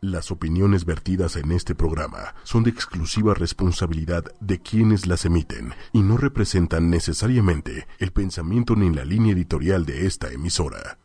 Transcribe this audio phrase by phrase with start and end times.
[0.00, 6.02] Las opiniones vertidas en este programa son de exclusiva responsabilidad de quienes las emiten y
[6.02, 10.98] no representan necesariamente el pensamiento ni la línea editorial de esta emisora.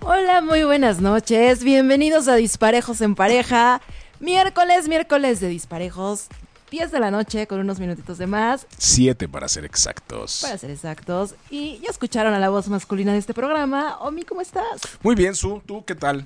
[0.00, 1.62] Hola, muy buenas noches.
[1.62, 3.82] Bienvenidos a Disparejos en Pareja.
[4.18, 6.28] Miércoles, miércoles de Disparejos.
[6.72, 8.66] 10 de la noche con unos minutitos de más.
[8.78, 10.40] Siete para ser exactos.
[10.40, 11.34] Para ser exactos.
[11.50, 13.98] Y ya escucharon a la voz masculina de este programa.
[13.98, 14.80] Omi, ¿cómo estás?
[15.02, 15.60] Muy bien, Su.
[15.66, 16.24] ¿Tú qué tal?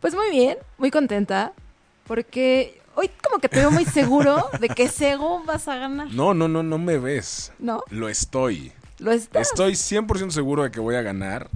[0.00, 1.52] Pues muy bien, muy contenta.
[2.06, 6.06] Porque hoy como que te veo muy seguro de que según vas a ganar.
[6.12, 7.52] No, no, no, no me ves.
[7.58, 7.82] ¿No?
[7.90, 8.70] Lo estoy.
[9.00, 9.48] ¿Lo estás?
[9.48, 11.50] Estoy 100% seguro de que voy a ganar.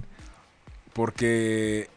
[0.91, 1.89] Porque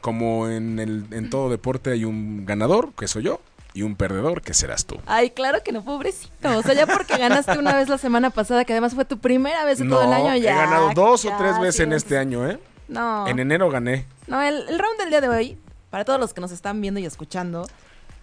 [0.00, 3.40] como en, el, en todo deporte hay un ganador, que soy yo,
[3.74, 5.00] y un perdedor, que serás tú.
[5.04, 6.56] Ay, claro que no, pobrecito.
[6.56, 9.64] O sea, ya porque ganaste una vez la semana pasada, que además fue tu primera
[9.64, 10.52] vez de todo el año, ya.
[10.52, 12.58] he ganado dos o tres veces en este año, ¿eh?
[12.86, 13.26] No.
[13.26, 14.06] En enero gané.
[14.28, 15.58] No, el, el round del día de hoy,
[15.90, 17.66] para todos los que nos están viendo y escuchando,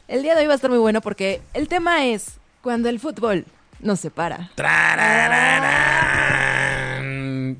[0.07, 2.99] el día de hoy va a estar muy bueno porque el tema es cuando el
[2.99, 3.45] fútbol
[3.81, 4.51] nos separa.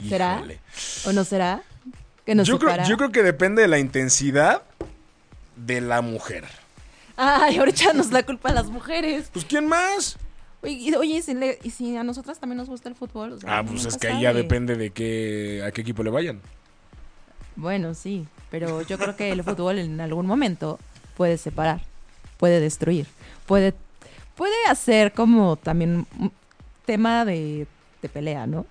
[0.07, 0.37] ¿Será?
[0.37, 0.59] Híjole.
[1.05, 1.61] ¿O no será?
[2.25, 4.61] Que nos Yo creo, yo creo que depende de la intensidad
[5.55, 6.60] de la mujer.
[7.23, 9.29] Ay, ahorita nos la culpa a las mujeres.
[9.31, 10.17] Pues ¿quién más?
[10.63, 13.33] Oye, y, oye, ¿y si, le- y si a nosotras también nos gusta el fútbol?
[13.33, 16.09] O sea, Ah, pues es que ahí ya depende de qué, a qué equipo le
[16.09, 16.39] vayan.
[17.55, 20.79] Bueno, sí, pero yo creo que el fútbol en algún momento
[21.15, 21.81] puede separar,
[22.37, 23.05] puede destruir,
[23.45, 23.73] puede,
[24.35, 26.31] puede hacer como también un
[26.85, 27.67] tema de,
[28.01, 28.65] de pelea, ¿no?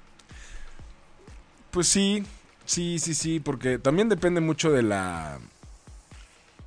[1.71, 2.25] Pues sí,
[2.65, 5.39] sí, sí, sí, porque también depende mucho de la...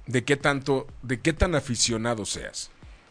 [0.07, 2.69] de qué tanto, de qué tan aficionado seas.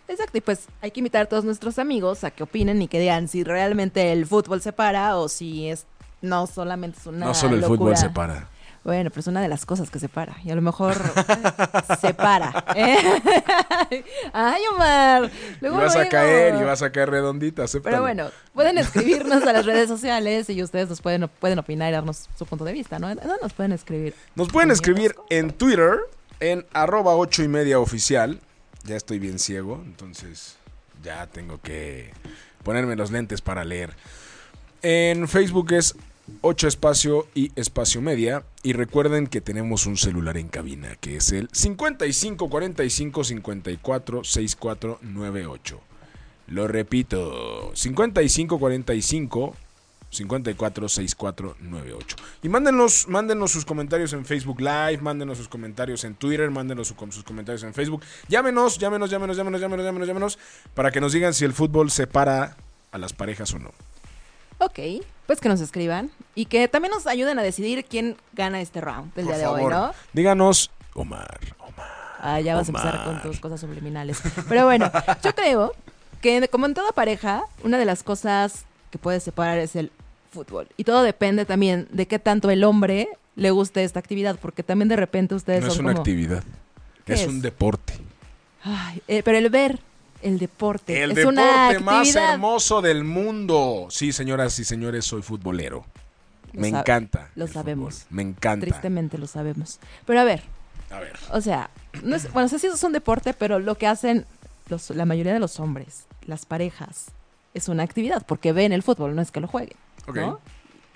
[0.08, 3.00] Exacto, y pues hay que invitar a todos nuestros amigos a que opinen y que
[3.00, 5.86] digan si realmente el fútbol separa o si es
[6.20, 7.96] no solamente es una no solo el fútbol locura.
[7.96, 8.48] separa.
[8.84, 10.36] Bueno, pero es una de las cosas que separa.
[10.44, 10.96] Y a lo mejor
[12.00, 12.64] separa.
[12.74, 12.98] ¿eh?
[14.32, 15.30] Ay, Omar.
[15.30, 17.94] Y Luego, vas a caer, y vas a caer redondita, acéptalo.
[17.94, 21.92] Pero bueno, pueden escribirnos a las redes sociales y ustedes nos pueden, pueden opinar y
[21.92, 23.06] darnos su punto de vista, ¿no?
[23.14, 24.14] ¿Dónde nos pueden escribir?
[24.34, 26.00] Nos pueden escribir en Twitter,
[26.42, 28.40] en arroba ocho y media oficial.
[28.84, 30.56] Ya estoy bien ciego, entonces
[31.02, 32.10] ya tengo que
[32.64, 33.94] ponerme los lentes para leer.
[34.82, 35.94] En Facebook es
[36.40, 38.44] 8 espacio y espacio media.
[38.64, 44.98] Y recuerden que tenemos un celular en cabina, que es el 55 45 54 64
[45.00, 45.80] 98.
[46.48, 49.56] Lo repito, 55 45
[50.12, 52.16] 54 64 98.
[52.42, 56.94] Y mándenos, mándenos sus comentarios en Facebook Live, mándenos sus comentarios en Twitter, mándenos su-
[57.10, 58.02] sus comentarios en Facebook.
[58.28, 60.38] Llámenos, llámenos, llámenos, llámenos, llámenos, llámenos, llámenos,
[60.74, 62.56] para que nos digan si el fútbol separa
[62.92, 63.70] a las parejas o no.
[64.58, 64.78] Ok,
[65.26, 69.12] pues que nos escriban y que también nos ayuden a decidir quién gana este round
[69.14, 69.92] del Por día de hoy, ¿no?
[70.12, 71.88] díganos, Omar, Omar.
[72.20, 72.86] Ah, ya vas Omar.
[72.86, 74.20] a empezar con tus cosas subliminales.
[74.48, 74.92] Pero bueno,
[75.24, 75.72] yo creo
[76.20, 79.90] que como en toda pareja, una de las cosas que puede separar es el
[80.32, 80.68] fútbol.
[80.76, 84.88] Y todo depende también de qué tanto el hombre le guste esta actividad, porque también
[84.88, 86.00] de repente ustedes No es son una como...
[86.02, 86.42] actividad,
[87.04, 87.28] ¿Qué es, es?
[87.28, 87.94] un deporte.
[88.64, 89.78] Ay, eh, pero el ver
[90.22, 93.88] el deporte El es deporte una más hermoso del mundo.
[93.90, 95.84] Sí, señoras y señores, soy futbolero.
[96.52, 97.30] Lo Me encanta.
[97.34, 97.94] lo sabemos.
[98.00, 98.66] fútbol, Me encanta.
[98.66, 99.80] Tristemente lo sabemos.
[100.06, 100.42] Pero a ver,
[100.90, 101.12] A ver.
[101.32, 101.70] o sea,
[102.04, 104.26] no es, bueno, no sé si eso es un deporte, pero lo que hacen
[104.68, 107.06] los, la mayoría de los hombres, las parejas,
[107.54, 109.76] es una actividad, porque ven el fútbol, no es que lo jueguen.
[110.14, 110.40] ¿No?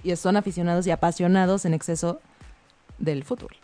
[0.02, 2.20] Y son aficionados y apasionados en exceso
[2.98, 3.56] del fútbol.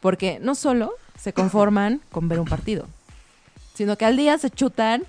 [0.00, 2.86] Porque no solo se conforman con ver un partido,
[3.74, 5.02] sino que al día se chutan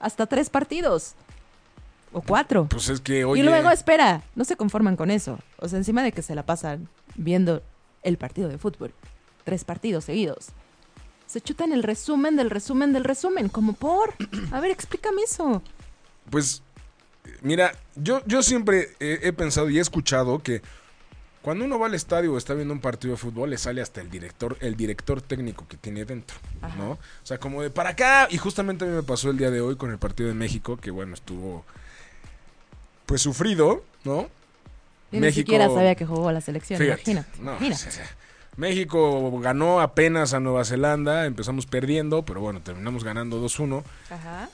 [0.00, 1.14] hasta tres partidos.
[2.12, 2.66] O cuatro.
[2.68, 3.40] Pues es que, oye.
[3.40, 5.38] Y luego, espera, no se conforman con eso.
[5.58, 7.62] O sea, encima de que se la pasan viendo
[8.04, 8.94] el partido de fútbol,
[9.42, 10.50] tres partidos seguidos,
[11.26, 13.48] se chutan el resumen del resumen del resumen.
[13.48, 14.14] Como por.
[14.52, 15.62] A ver, explícame eso.
[16.30, 16.62] Pues,
[17.42, 20.62] mira, yo, yo siempre he, he pensado y he escuchado que
[21.44, 24.00] cuando uno va al estadio o está viendo un partido de fútbol, le sale hasta
[24.00, 26.74] el director, el director técnico que tiene dentro, Ajá.
[26.76, 26.92] ¿no?
[26.92, 28.28] O sea, como de para acá.
[28.30, 30.78] Y justamente a mí me pasó el día de hoy con el partido de México,
[30.78, 31.64] que bueno, estuvo
[33.04, 34.30] pues sufrido, ¿no?
[35.12, 37.88] Y ni siquiera sabía que jugó la selección, Fíjate, no, imagínate.
[37.88, 38.10] o sea,
[38.56, 43.82] México ganó apenas a Nueva Zelanda, empezamos perdiendo, pero bueno, terminamos ganando 2-1.
[44.10, 44.48] Ajá.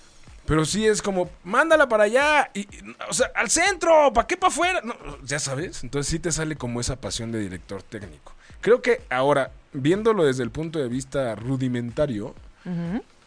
[0.51, 4.37] Pero sí es como, mándala para allá, y, y, o sea, al centro, ¿para qué
[4.37, 4.81] para afuera?
[4.83, 4.95] No,
[5.25, 8.33] ya sabes, entonces sí te sale como esa pasión de director técnico.
[8.61, 12.35] Creo que ahora, viéndolo desde el punto de vista rudimentario,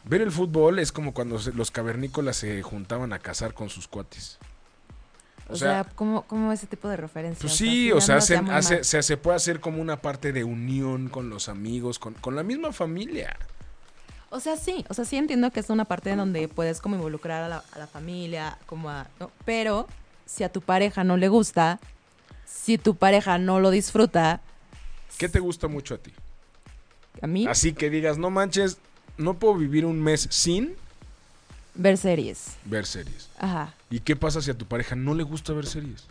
[0.03, 4.37] ver el fútbol es como cuando los cavernícolas se juntaban a cazar con sus cuates.
[5.47, 7.41] O, O sea, sea, ¿cómo, ¿cómo ese tipo de referencias?
[7.41, 11.07] Pues sí, o sea, hacen- hace- se, se puede hacer como una parte de unión
[11.07, 13.37] con los amigos, con, con la misma familia.
[14.33, 16.95] O sea, sí, o sea, sí entiendo que es una parte en donde puedes como
[16.95, 19.05] involucrar a la, a la familia, como a...
[19.19, 19.29] ¿no?
[19.45, 19.87] Pero
[20.25, 21.79] si a tu pareja no le gusta,
[22.43, 24.41] si tu pareja no lo disfruta,
[25.19, 26.11] ¿Qué te gusta mucho a ti?
[27.21, 28.79] a mí, Así que digas, no manches,
[29.17, 30.73] no puedo vivir un mes sin
[31.75, 32.53] ver series.
[32.65, 33.29] ver series.
[33.37, 33.71] Ajá.
[33.91, 36.05] ¿Y qué pasa si a tu pareja no le gusta ver series?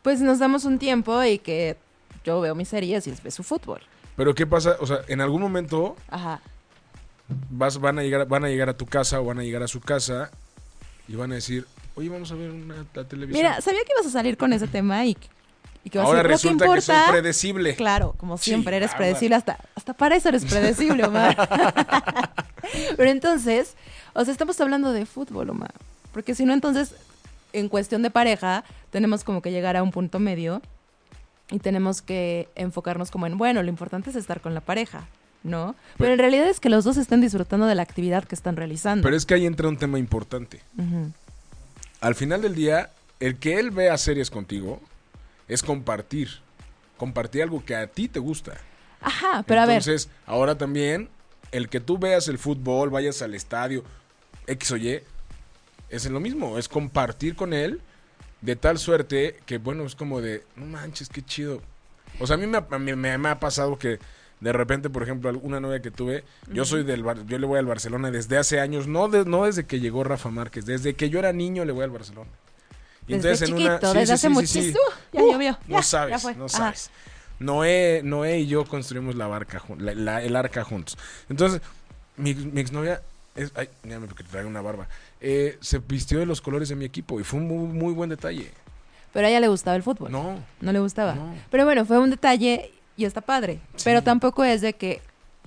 [0.00, 1.76] Pues nos damos un tiempo y que
[2.24, 3.82] yo veo mis series y él ve su fútbol.
[4.16, 4.76] Pero ¿qué pasa?
[4.80, 6.40] O sea, en algún momento Ajá.
[7.50, 9.68] Vas, van, a llegar, van a llegar a tu casa o van a llegar a
[9.68, 10.30] su casa
[11.08, 13.44] y van a decir, oye, vamos a ver una, la televisión.
[13.44, 15.16] Mira, sabía que ibas a salir con ese tema y,
[15.84, 17.74] y que vas Ahora a decir, resulta lo que que soy predecible.
[17.76, 19.36] Claro, como siempre, eres predecible.
[19.36, 21.36] Hasta, hasta para eso eres predecible, Omar.
[22.96, 23.74] Pero entonces,
[24.12, 25.72] o sea, estamos hablando de fútbol, Omar.
[26.12, 26.94] Porque si no, entonces,
[27.52, 30.62] en cuestión de pareja, tenemos como que llegar a un punto medio
[31.50, 35.06] y tenemos que enfocarnos como en, bueno, lo importante es estar con la pareja,
[35.42, 35.74] ¿no?
[35.96, 39.02] Pero en realidad es que los dos estén disfrutando de la actividad que están realizando.
[39.02, 40.60] Pero es que ahí entra un tema importante.
[42.00, 42.90] Al final del día,
[43.20, 44.80] el que él vea series contigo
[45.48, 46.28] es compartir.
[46.96, 48.52] Compartir algo que a ti te gusta.
[49.00, 51.08] Ajá, pero a ver, Entonces, ahora también,
[51.52, 53.82] el que tú veas el fútbol, vayas al estadio,
[54.46, 55.00] X o Y,
[55.88, 57.80] es lo mismo, es compartir con él
[58.42, 61.62] de tal suerte que, bueno, es como de, no manches, qué chido.
[62.18, 63.98] O sea, a mí me ha pasado que
[64.40, 67.58] de repente, por ejemplo, una novia que tuve, yo soy del, Bar- yo le voy
[67.58, 71.10] al Barcelona desde hace años, no, de- no desde que llegó Rafa Márquez, desde que
[71.10, 72.30] yo era niño le voy al Barcelona.
[73.06, 74.78] Y desde entonces en chiquito, una- sí, desde sí, hace sí, muchísimo.
[75.12, 75.58] Ya Uh, llovió.
[75.68, 76.34] No ya, sabes, ya fue.
[76.36, 76.90] no sabes.
[77.38, 80.96] Noé, Noé y yo construimos la barca, la- la- el arca juntos.
[81.28, 81.60] Entonces,
[82.16, 83.02] mi, mi exnovia,
[83.34, 84.88] es, ay, déjame porque traigo una barba,
[85.20, 88.10] eh, se vistió de los colores de mi equipo y fue un muy, muy buen
[88.10, 88.50] detalle.
[89.12, 90.10] Pero a ella le gustaba el fútbol.
[90.12, 91.14] No, No le gustaba.
[91.14, 91.34] No.
[91.50, 92.70] Pero bueno, fue un detalle
[93.00, 93.60] y está padre.
[93.76, 93.82] Sí.
[93.84, 95.00] Pero tampoco es de que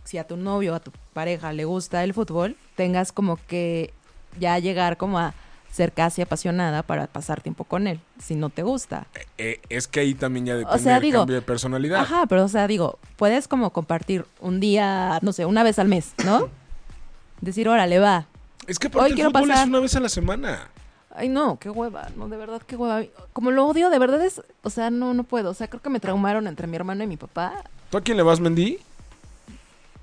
[0.04, 3.94] si a tu novio o a tu pareja le gusta el fútbol, tengas como que
[4.40, 5.34] ya llegar como a
[5.72, 9.08] ser casi apasionada para pasar tiempo con él, si no te gusta.
[9.38, 12.00] eh, es que ahí también ya depende sea, del digo, cambio de personalidad.
[12.02, 15.88] Ajá, pero o sea, digo, puedes como compartir un día, no sé, una vez al
[15.88, 16.50] mes, ¿no?
[17.42, 18.28] Decir, órale, va.
[18.68, 20.70] Es que aparte Hoy el quiero fútbol es pasar- una vez a la semana.
[21.16, 23.04] Ay, no, qué hueva, no, de verdad, qué hueva.
[23.34, 25.52] Como lo odio, de verdad es, o sea, no, no puedo.
[25.52, 27.64] O sea, creo que me traumaron entre mi hermano y mi papá.
[27.92, 28.80] ¿Tú a quién le vas, Mendy?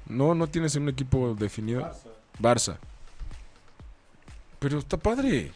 [0.06, 1.90] No, no tienes un equipo definido.
[2.40, 2.76] Barça.
[4.60, 5.52] Pero está padre.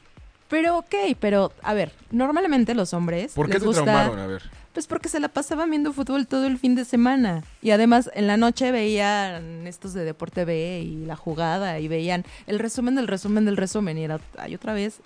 [0.48, 4.18] Pero ok, pero a ver, normalmente los hombres ¿Por qué les te gusta, traumaron?
[4.18, 4.42] A ver.
[4.72, 7.44] Pues porque se la pasaban viendo fútbol todo el fin de semana.
[7.62, 12.24] Y además en la noche veían estos de Deporte B y la jugada y veían
[12.48, 13.96] el resumen del resumen del resumen.
[13.98, 15.00] Y era, ay, otra vez,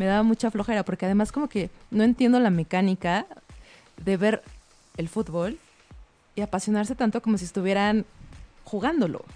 [0.00, 3.26] me daba mucha flojera porque además como que no entiendo la mecánica
[4.02, 4.42] de ver
[4.96, 5.58] el fútbol
[6.34, 8.06] y apasionarse tanto como si estuvieran
[8.64, 9.26] jugándolo.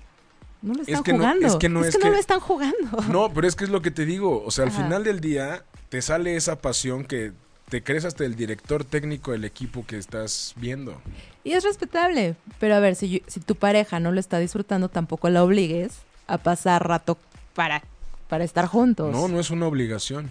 [0.63, 1.47] No lo están que no- jugando.
[1.47, 3.03] es que no es no que- lo están jugando.
[3.11, 4.43] No, pero es que es lo que te digo.
[4.47, 4.83] O sea, al Ajá.
[4.85, 7.33] final del día te sale esa pasión que
[7.69, 10.99] te crees hasta el director técnico del equipo que estás viendo.
[11.45, 12.37] Y es respetable.
[12.59, 15.99] Pero a ver, si, yo- si tu pareja no lo está disfrutando, tampoco la obligues
[16.27, 17.19] a pasar rato
[17.55, 17.83] para,
[18.31, 19.13] para estar juntos.
[19.13, 20.31] No, no es una obligación.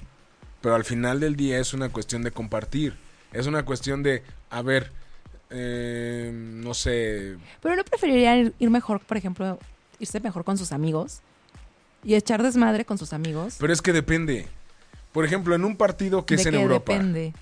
[0.64, 2.96] Pero al final del día es una cuestión de compartir.
[3.34, 4.94] Es una cuestión de, a ver,
[5.50, 9.60] eh, no sé, Pero no preferirían ir, mejor, por ejemplo,
[10.00, 11.20] irse mejor con sus amigos
[12.02, 13.58] y echar desmadre con sus amigos.
[13.60, 14.48] pero es que depende.
[15.12, 17.34] Por ejemplo, en un partido que ¿De es en Europa, depende?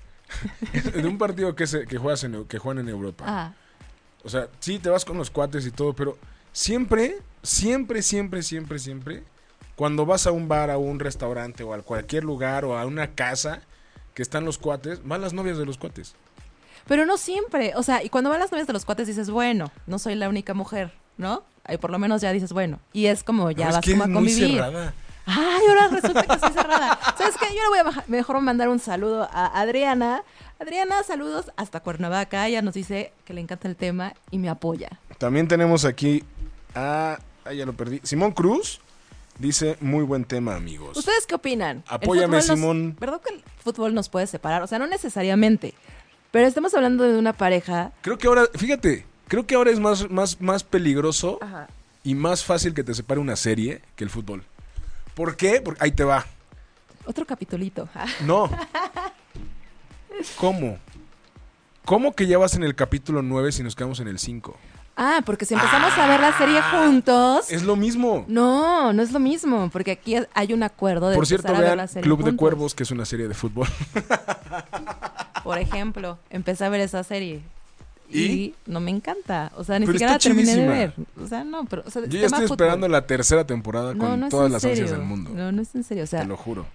[0.94, 3.52] en un partido que, es, que, juegas en, que juegan en Europa, Ah,
[4.24, 6.18] o sea, sí te vas con los cuates y todo, pero
[6.52, 9.22] siempre, siempre, siempre, siempre, siempre,
[9.82, 13.16] cuando vas a un bar, a un restaurante o a cualquier lugar o a una
[13.16, 13.62] casa
[14.14, 16.14] que están los cuates, van las novias de los cuates.
[16.86, 17.72] pero no siempre.
[17.74, 20.28] O sea, y cuando van las novias de los cuates dices, bueno, no soy la
[20.28, 21.42] única mujer, ¿no?
[21.64, 22.78] Ahí por lo menos ya dices, bueno.
[22.92, 24.54] Y es como ya No, es vas que como a eres muy convivir.
[24.60, 24.94] cerrada.
[25.26, 26.98] Ay, ahora resulta que estoy cerrada.
[27.18, 27.46] ¿Sabes qué?
[27.48, 30.22] Yo le voy a mejor mandar un saludo a Adriana.
[30.60, 32.46] Adriana, saludos hasta Cuernavaca.
[32.46, 35.00] Ella nos dice que le encanta el tema y me apoya.
[35.18, 36.22] También tenemos aquí
[36.76, 37.18] a.
[37.44, 37.98] Ah, ya lo perdí.
[38.04, 38.80] Simón Cruz
[39.38, 40.96] dice: Muy buen tema, amigos.
[40.96, 41.78] ¿Ustedes qué opinan?
[41.88, 42.96] ¿El Apóyame, fútbol nos- Simón.
[43.00, 44.62] ¿Verdad que el fútbol nos puede separar?
[44.62, 45.74] O sea, no necesariamente.
[46.30, 47.92] Pero estamos hablando de una pareja.
[48.02, 51.68] Creo que ahora, fíjate, creo que ahora es más, más, más peligroso Ajá.
[52.04, 54.44] y más fácil que te separe una serie que el fútbol.
[55.14, 55.60] ¿Por qué?
[55.60, 56.24] Porque ahí te va.
[57.04, 57.88] Otro capitulito.
[57.94, 58.48] Ah, No.
[60.36, 60.78] ¿Cómo?
[61.84, 64.56] ¿Cómo que ya vas en el capítulo 9 si nos quedamos en el 5?
[64.96, 67.50] Ah, porque si empezamos a ver la serie juntos.
[67.50, 68.24] Es lo mismo.
[68.28, 71.68] No, no es lo mismo, porque aquí hay un acuerdo de Por cierto, empezar a
[71.70, 72.36] ver la serie Club de.
[72.36, 73.66] Cuervos, que es una serie de fútbol.
[75.44, 77.40] Por ejemplo, empecé a ver esa serie.
[78.10, 78.20] ¿Y?
[78.24, 78.54] ¿Y?
[78.66, 79.50] no me encanta.
[79.56, 80.94] O sea, ni Pero siquiera la terminé de ver.
[81.22, 81.82] O sea, no, pero.
[81.86, 82.56] O sea, Yo ya estoy fútbol.
[82.56, 85.30] esperando la tercera temporada No, con no todas las ansias del mundo.
[85.34, 86.04] No, no es en serio.
[86.04, 86.66] O sea, Te lo juro.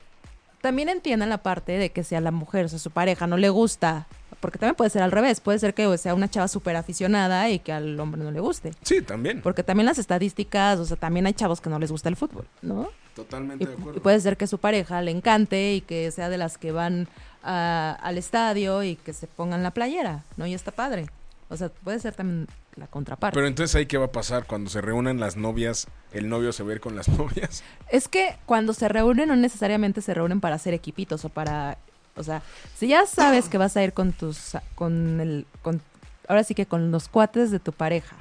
[0.62, 3.38] también entiendan la parte de que si a la mujer, o sea, su pareja no
[3.38, 4.08] le gusta,
[4.40, 7.60] porque también puede ser al revés, puede ser que sea una chava súper aficionada y
[7.60, 8.72] que al hombre no le guste.
[8.84, 9.42] Sí, también.
[9.42, 12.46] Porque también las estadísticas, o sea, también hay chavos que no les gusta el fútbol,
[12.62, 12.90] ¿no?
[13.16, 13.98] Totalmente Y, de acuerdo.
[13.98, 17.08] y puede ser que su pareja le encante y que sea de las que van
[17.44, 20.46] a- al estadio y que se pongan la playera, ¿no?
[20.46, 21.08] Y está padre.
[21.50, 23.34] O sea, puede ser también la contraparte.
[23.36, 26.62] Pero entonces ahí qué va a pasar cuando se reúnan las novias, el novio se
[26.62, 27.64] va a ir con las novias.
[27.90, 31.78] Es que cuando se reúnen, no necesariamente se reúnen para hacer equipitos o para.
[32.18, 32.42] O sea,
[32.76, 34.58] si ya sabes que vas a ir con tus.
[34.76, 35.46] con el.
[35.62, 35.82] Con,
[36.28, 38.16] ahora sí que con los cuates de tu pareja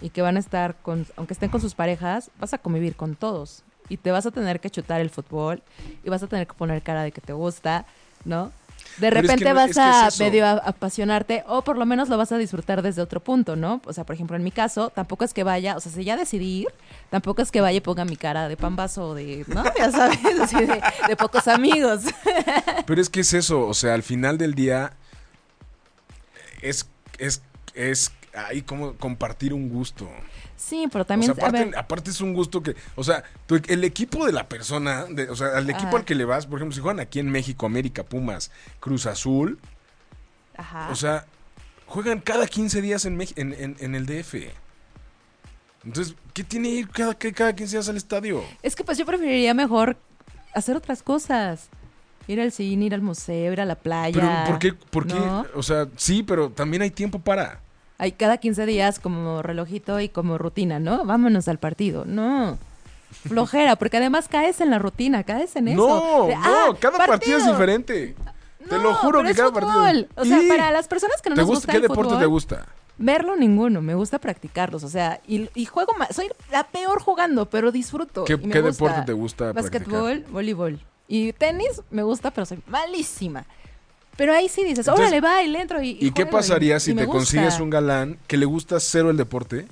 [0.00, 1.06] y que van a estar con.
[1.16, 3.62] aunque estén con sus parejas, vas a convivir con todos.
[3.88, 5.62] Y te vas a tener que chutar el fútbol
[6.04, 7.84] y vas a tener que poner cara de que te gusta,
[8.24, 8.52] ¿no?
[8.98, 11.62] De Pero es que repente no- vas es que a es medio a- apasionarte o
[11.62, 13.80] por lo menos lo vas a disfrutar desde otro punto, ¿no?
[13.86, 16.16] O sea, por ejemplo, en mi caso, tampoco es que vaya, o sea, si ya
[16.16, 16.68] decidí ir,
[17.10, 19.64] tampoco es que vaya y ponga mi cara de pambazo o de, ¿no?
[19.78, 22.02] Ya sabes, así de, de pocos amigos.
[22.86, 24.92] Pero es que es eso, o sea, al final del día
[26.60, 26.86] es,
[27.18, 27.42] es,
[27.74, 30.08] es ahí como compartir un gusto.
[30.56, 33.24] Sí, pero también, o sea, aparte, a ver, aparte es un gusto que, o sea,
[33.46, 35.96] tu- el equipo de la persona, de- o sea, al equipo Ajá.
[35.98, 39.58] al que le vas, por ejemplo, si juegan aquí en México, América, Pumas, Cruz Azul,
[40.56, 40.88] ajá.
[40.90, 41.26] o sea,
[41.86, 44.50] juegan cada 15 días en, Mex- en, en- en el DF.
[45.84, 48.42] Entonces, ¿qué tiene ir cada, que cada 15 días al estadio?
[48.62, 49.96] es que pues yo preferiría mejor
[50.54, 51.68] hacer otras cosas.
[52.28, 54.14] Ir al cine, ir al museo, ir a la playa.
[54.14, 54.72] Pero, ¿por qué?
[54.74, 55.14] ¿Por qué?
[55.14, 55.44] ¿no?
[55.56, 57.60] O sea, sí, pero también hay tiempo para.
[58.02, 61.04] Hay cada 15 días como relojito y como rutina, ¿no?
[61.04, 62.04] Vámonos al partido.
[62.04, 62.58] No.
[63.28, 65.76] Flojera, porque además caes en la rutina, caes en eso.
[65.86, 68.16] No, De, no, ah, cada partido es diferente.
[68.68, 69.62] Te lo juro pero que es cada fútbol.
[69.62, 70.06] partido.
[70.16, 70.48] O sea, ¿Y?
[70.48, 72.66] para las personas que no ¿Te nos gusta, gusta ¿Qué el deporte fútbol, te gusta?
[72.98, 77.46] Verlo ninguno, me gusta practicarlos, o sea, y, y juego más, soy la peor jugando,
[77.48, 78.24] pero disfruto.
[78.24, 80.32] ¿Qué, deporte te gusta Básquetbol, practicar?
[80.32, 80.80] voleibol.
[81.06, 83.44] Y tenis me gusta, pero soy malísima.
[84.16, 86.80] Pero ahí sí dices, Entonces, órale, va, y le entro y ¿Y qué pasaría y-
[86.80, 89.66] si te consigues un galán que le gusta cero el deporte,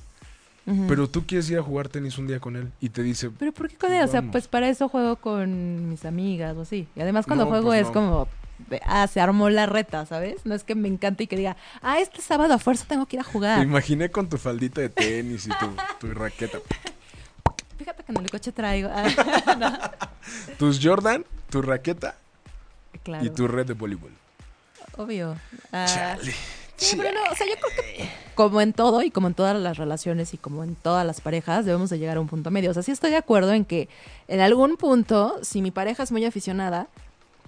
[0.88, 3.52] pero tú quieres ir a jugar tenis un día con él y te dice, Pero
[3.52, 4.04] ¿por qué con él?
[4.04, 6.86] O sea, pues para eso juego con mis amigas o así.
[6.94, 7.92] Y además cuando No, juego pues es no.
[7.92, 8.28] como,
[8.86, 10.46] ah, se armó la reta, ¿sabes?
[10.46, 13.16] No es que me encante y que diga, ah, este sábado a fuerza tengo que
[13.16, 13.62] ir a te jugar.
[13.64, 15.66] imaginé con tu faldita de tenis y tu,
[16.06, 16.60] tu raqueta.
[17.76, 18.88] Fíjate que en el coche traigo.
[18.92, 19.90] Ah,
[20.58, 22.14] Tus Jordan, tu raqueta
[23.02, 24.12] claro, y tu red de voleibol.
[24.96, 25.36] Obvio.
[25.72, 26.34] Ah, Chale.
[26.76, 29.56] sí, pero no, o sea, yo creo que como en todo y como en todas
[29.58, 32.70] las relaciones y como en todas las parejas, debemos de llegar a un punto medio.
[32.70, 33.88] O sea, sí estoy de acuerdo en que
[34.28, 36.88] en algún punto, si mi pareja es muy aficionada,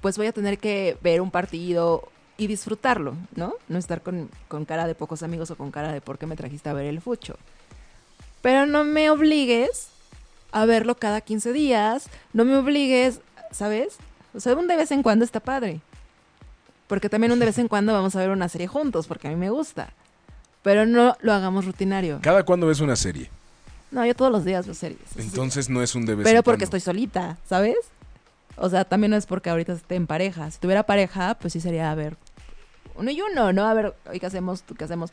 [0.01, 3.55] pues voy a tener que ver un partido y disfrutarlo, ¿no?
[3.69, 6.37] No estar con, con cara de pocos amigos o con cara de por qué me
[6.37, 7.37] trajiste a ver el fucho.
[8.43, 9.89] Pero no me obligues
[10.51, 13.21] a verlo cada 15 días, no me obligues,
[13.51, 13.97] ¿sabes?
[14.35, 15.81] O sea, un de vez en cuando está padre.
[16.93, 19.31] Porque también un de vez en cuando vamos a ver una serie juntos, porque a
[19.31, 19.95] mí me gusta.
[20.61, 22.19] Pero no lo hagamos rutinario.
[22.21, 23.31] ¿Cada cuándo ves una serie?
[23.91, 25.01] No, yo todos los días veo series.
[25.17, 26.77] Entonces no es un de vez Pero en porque cuando.
[26.77, 27.77] estoy solita, ¿sabes?
[28.57, 30.51] O sea, también no es porque ahorita esté en pareja.
[30.51, 32.19] Si tuviera pareja, pues sí sería a ver
[32.95, 33.65] uno y uno, ¿no?
[33.67, 35.13] A ver, hoy qué hacemos, tú qué hacemos.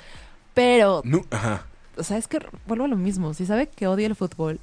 [0.53, 1.65] Pero, No, ajá.
[1.95, 3.33] o sea, es que vuelvo a lo mismo.
[3.33, 4.59] Si sabe que odia el fútbol,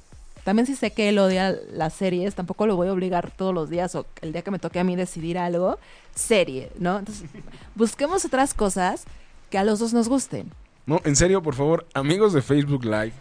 [0.47, 3.69] también si sé que él odia las series, tampoco lo voy a obligar todos los
[3.69, 5.77] días o el día que me toque a mí decidir algo,
[6.15, 6.99] serie, ¿no?
[6.99, 7.29] Entonces,
[7.75, 9.03] busquemos otras cosas
[9.49, 10.49] que a los dos nos gusten.
[10.85, 13.11] No, en serio, por favor, amigos de Facebook Live,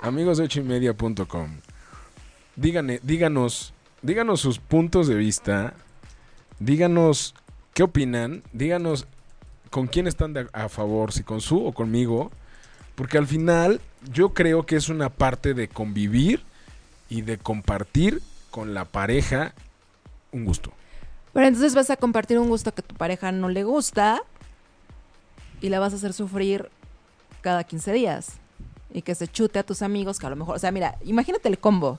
[0.00, 1.50] amigos de ochoymedia.com,
[2.56, 5.74] díganos, díganos sus puntos de vista,
[6.60, 7.34] díganos
[7.74, 9.06] qué opinan, díganos
[9.68, 12.30] con quién están de- a favor, si con su o conmigo,
[12.94, 16.48] porque al final yo creo que es una parte de convivir
[17.10, 19.52] y de compartir con la pareja
[20.32, 20.72] un gusto.
[21.32, 24.22] Pero entonces vas a compartir un gusto que tu pareja no le gusta
[25.60, 26.70] y la vas a hacer sufrir
[27.42, 28.32] cada 15 días.
[28.92, 31.48] Y que se chute a tus amigos, que a lo mejor, o sea, mira, imagínate
[31.48, 31.98] el combo.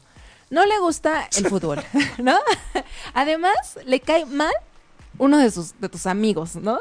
[0.49, 1.81] No le gusta el fútbol,
[2.17, 2.37] ¿no?
[3.13, 4.51] Además, le cae mal
[5.17, 6.79] uno de, sus, de tus amigos, ¿no?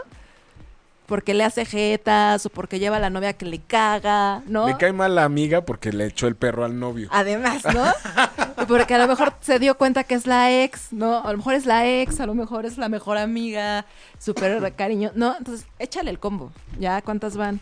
[1.11, 4.69] Porque le hace jetas o porque lleva a la novia que le caga, ¿no?
[4.69, 7.09] Le cae mal la amiga porque le echó el perro al novio.
[7.11, 7.85] Además, ¿no?
[8.69, 11.25] Porque a lo mejor se dio cuenta que es la ex, ¿no?
[11.25, 13.87] A lo mejor es la ex, a lo mejor es la mejor amiga,
[14.21, 15.35] súper cariño, ¿no?
[15.37, 16.53] Entonces, échale el combo.
[16.79, 17.59] ¿Ya cuántas van?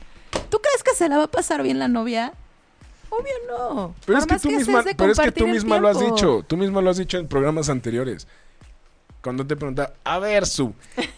[0.50, 2.35] ¿Tú crees que se la va a pasar bien la novia?
[3.09, 3.95] Obvio no.
[4.05, 6.45] Pero es que tú misma, pero es que tú misma lo has dicho.
[6.47, 8.26] Tú misma lo has dicho en programas anteriores.
[9.29, 10.73] Cuando te preguntaba, a ver, Su,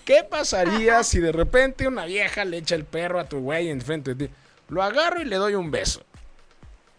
[0.05, 4.17] ¿qué pasaría si de repente una vieja le echa el perro a tu güey enfrente
[4.17, 4.35] de ti?
[4.69, 6.03] Lo agarro y le doy un beso.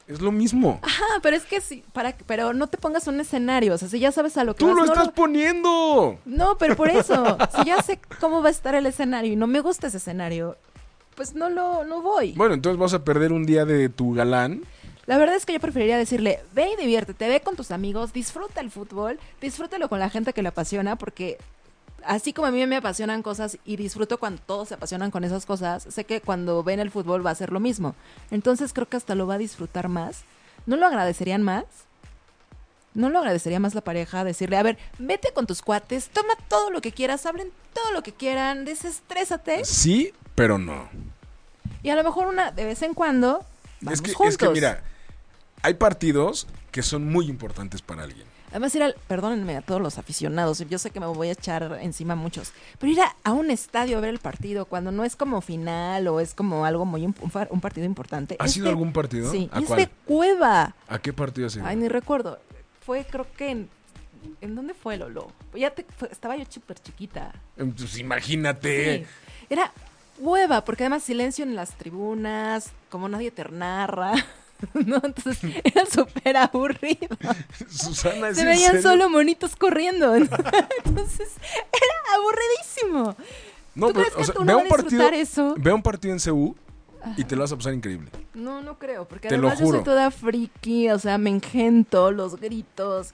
[0.07, 0.79] Es lo mismo.
[0.81, 3.73] Ajá, pero es que sí, para, pero no te pongas un escenario.
[3.73, 6.17] O sea, si ya sabes a lo que Tú vas, lo no estás poniendo.
[6.23, 9.47] No, pero por eso, si ya sé cómo va a estar el escenario y no
[9.47, 10.55] me gusta ese escenario,
[11.15, 12.31] pues no lo no voy.
[12.37, 14.63] Bueno, entonces vas a perder un día de tu galán.
[15.11, 18.61] La verdad es que yo preferiría decirle, ve y diviértete, ve con tus amigos, disfruta
[18.61, 21.37] el fútbol, disfrútalo con la gente que le apasiona, porque
[22.05, 25.45] así como a mí me apasionan cosas y disfruto cuando todos se apasionan con esas
[25.45, 27.93] cosas, sé que cuando ven el fútbol va a ser lo mismo.
[28.31, 30.21] Entonces creo que hasta lo va a disfrutar más.
[30.65, 31.65] ¿No lo agradecerían más?
[32.93, 36.69] ¿No lo agradecería más la pareja decirle, a ver, vete con tus cuates, toma todo
[36.69, 40.87] lo que quieras, hablen todo lo que quieran, desestrésate Sí, pero no.
[41.83, 43.43] y a lo mejor una de vez en cuando
[43.81, 44.35] vamos Es que, juntos.
[44.35, 44.83] es que mira,
[45.61, 48.25] hay partidos que son muy importantes para alguien.
[48.51, 51.79] Además, ir al, perdónenme a todos los aficionados, yo sé que me voy a echar
[51.81, 55.15] encima muchos, pero ir a, a un estadio a ver el partido cuando no es
[55.15, 58.35] como final o es como algo muy, un, partido importante.
[58.39, 59.31] ¿Ha sido algún partido?
[59.31, 59.79] Sí, ¿A es cuál?
[59.79, 60.75] de cueva.
[60.89, 61.65] ¿A qué partido ha sido?
[61.65, 62.39] Ay, ni recuerdo.
[62.85, 63.69] Fue, creo que en.
[64.39, 65.31] ¿En dónde fue, Lolo?
[65.55, 67.33] Ya te, fue- estaba yo súper chiquita.
[67.55, 68.99] Pues imagínate.
[68.99, 69.05] Sí.
[69.49, 69.71] Era
[70.19, 74.13] hueva, porque además silencio en las tribunas, como nadie te narra.
[74.85, 75.01] ¿no?
[75.03, 77.07] Entonces era súper aburrido.
[77.69, 78.81] Susana, ¿es Se en veían serio?
[78.81, 80.15] solo monitos corriendo.
[80.15, 83.15] Entonces era aburridísimo.
[83.75, 85.13] No, ¿Tú pero, crees que o sea, tú no ve vas un a partido, disfrutar
[85.13, 85.55] eso?
[85.57, 86.55] ve un partido en CU
[87.17, 88.09] y te lo vas a pasar increíble.
[88.33, 89.83] No, no creo, porque Te lo además yo soy juro.
[89.83, 93.13] toda friki, o sea, me engento, los gritos.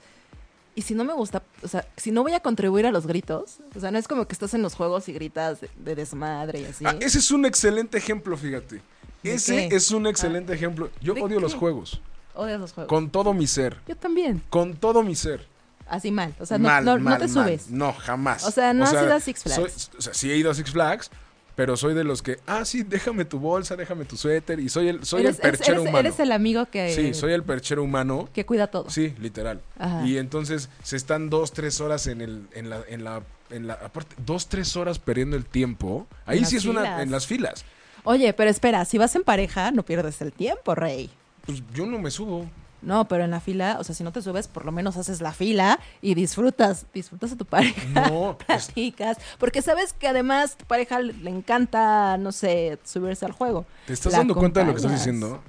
[0.74, 3.58] Y si no me gusta, o sea, si no voy a contribuir a los gritos,
[3.74, 6.60] o sea, no es como que estás en los juegos y gritas de, de desmadre
[6.60, 6.84] y así.
[6.86, 8.80] Ah, ese es un excelente ejemplo, fíjate.
[9.22, 9.76] ¿De Ese qué?
[9.76, 10.90] es un excelente ejemplo.
[11.00, 12.00] Yo ¿De odio los juegos.
[12.34, 12.88] Odias los juegos.
[12.88, 13.76] Con todo mi ser.
[13.88, 15.46] Yo también, Con todo mi ser.
[15.88, 16.34] así mal.
[16.38, 17.44] O sea, no, mal, no, no mal, te mal.
[17.46, 17.70] subes.
[17.70, 18.44] No, jamás.
[18.44, 19.56] O sea, no has ido a Six Flags.
[19.56, 21.10] soy- o sea, sí he ido a Six Flags,
[21.56, 24.60] pero soy de los que, ah, sí, déjame tu bolsa, déjame tu suéter.
[24.60, 25.98] Y soy el, soy eres, el perchero eres- humano.
[26.08, 28.28] eres el amigo que, Sí, soy el perchero humano.
[28.32, 28.88] que cuida todo.
[28.88, 29.60] Sí, literal.
[29.80, 30.06] Ajá.
[30.06, 33.74] Y entonces se están dos, tres horas en el, en la, en la, en la,
[33.74, 36.06] aparte, dos, tres horas perdiendo el tiempo.
[36.26, 37.64] Ahí En sí es una, en las filas.
[38.08, 41.10] Oye, pero espera, si vas en pareja, no pierdes el tiempo, rey.
[41.44, 42.46] Pues yo no me subo.
[42.80, 45.20] No, pero en la fila, o sea, si no te subes, por lo menos haces
[45.20, 48.08] la fila y disfrutas, disfrutas a tu pareja.
[48.08, 53.32] No, pues, platicas, porque sabes que además tu pareja le encanta, no sé, subirse al
[53.32, 53.66] juego.
[53.86, 55.42] ¿te estás La dando cuenta de lo que estás diciendo?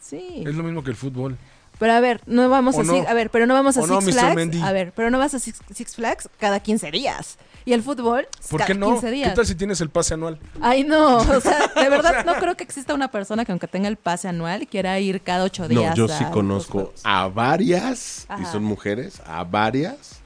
[0.00, 0.42] Sí.
[0.44, 1.38] Es lo mismo que el fútbol.
[1.78, 2.92] Pero a ver, no vamos ¿O a no?
[2.92, 4.14] Six, a ver, pero no vamos a ¿O no, Six.
[4.14, 4.62] Flags.
[4.64, 7.38] A ver, pero no vas a Six, Six Flags cada 15 días.
[7.66, 8.90] Y el fútbol ¿Por cada qué no?
[8.92, 9.30] 15 días.
[9.30, 10.38] ¿Qué tal si tienes el pase anual?
[10.60, 13.88] Ay, no, o sea, de verdad no creo que exista una persona que aunque tenga
[13.88, 15.94] el pase anual quiera ir cada ocho No, días.
[15.96, 18.52] yo a sí conozco a varias, y Ajá.
[18.52, 20.20] son mujeres, a varias,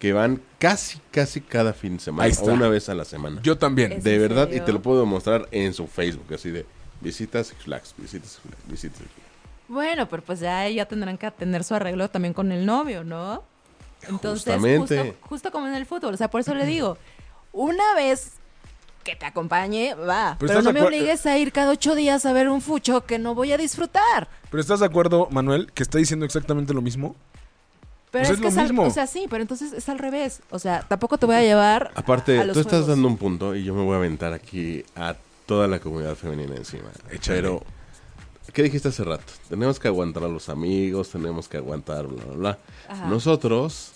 [0.00, 2.52] que van casi, casi cada fin de semana, Ahí o está.
[2.52, 3.40] una vez a la semana.
[3.44, 4.02] Yo también.
[4.02, 4.64] De ¿en verdad, y serio?
[4.64, 6.66] te lo puedo demostrar en su Facebook, así de,
[7.00, 9.28] visita Six Flags, visita Six Flags, visita Six Flags.
[9.68, 13.44] Bueno, pero pues ya, ya tendrán que tener su arreglo también con el novio, ¿no?
[14.08, 14.98] Entonces, Justamente.
[14.98, 16.98] Justo, justo como en el fútbol, o sea, por eso le digo,
[17.52, 18.32] una vez
[19.04, 22.48] que te acompañe, va, Pero no me obligues a ir cada ocho días a ver
[22.48, 24.28] un fucho que no voy a disfrutar.
[24.50, 27.16] Pero ¿estás de acuerdo, Manuel, que está diciendo exactamente lo mismo?
[28.12, 28.82] Pero Pues es, es que lo es al- mismo.
[28.84, 30.40] o sea, sí, pero entonces es al revés.
[30.50, 31.90] O sea, tampoco te voy a llevar.
[31.94, 32.88] Aparte, a los tú estás juegos.
[32.88, 36.54] dando un punto y yo me voy a aventar aquí a toda la comunidad femenina
[36.56, 36.90] encima.
[37.10, 37.40] Échale.
[37.40, 37.62] Pero,
[38.52, 39.32] ¿qué dijiste hace rato?
[39.48, 42.58] Tenemos que aguantar a los amigos, tenemos que aguantar, bla, bla, bla.
[42.88, 43.06] Ajá.
[43.06, 43.92] Nosotros,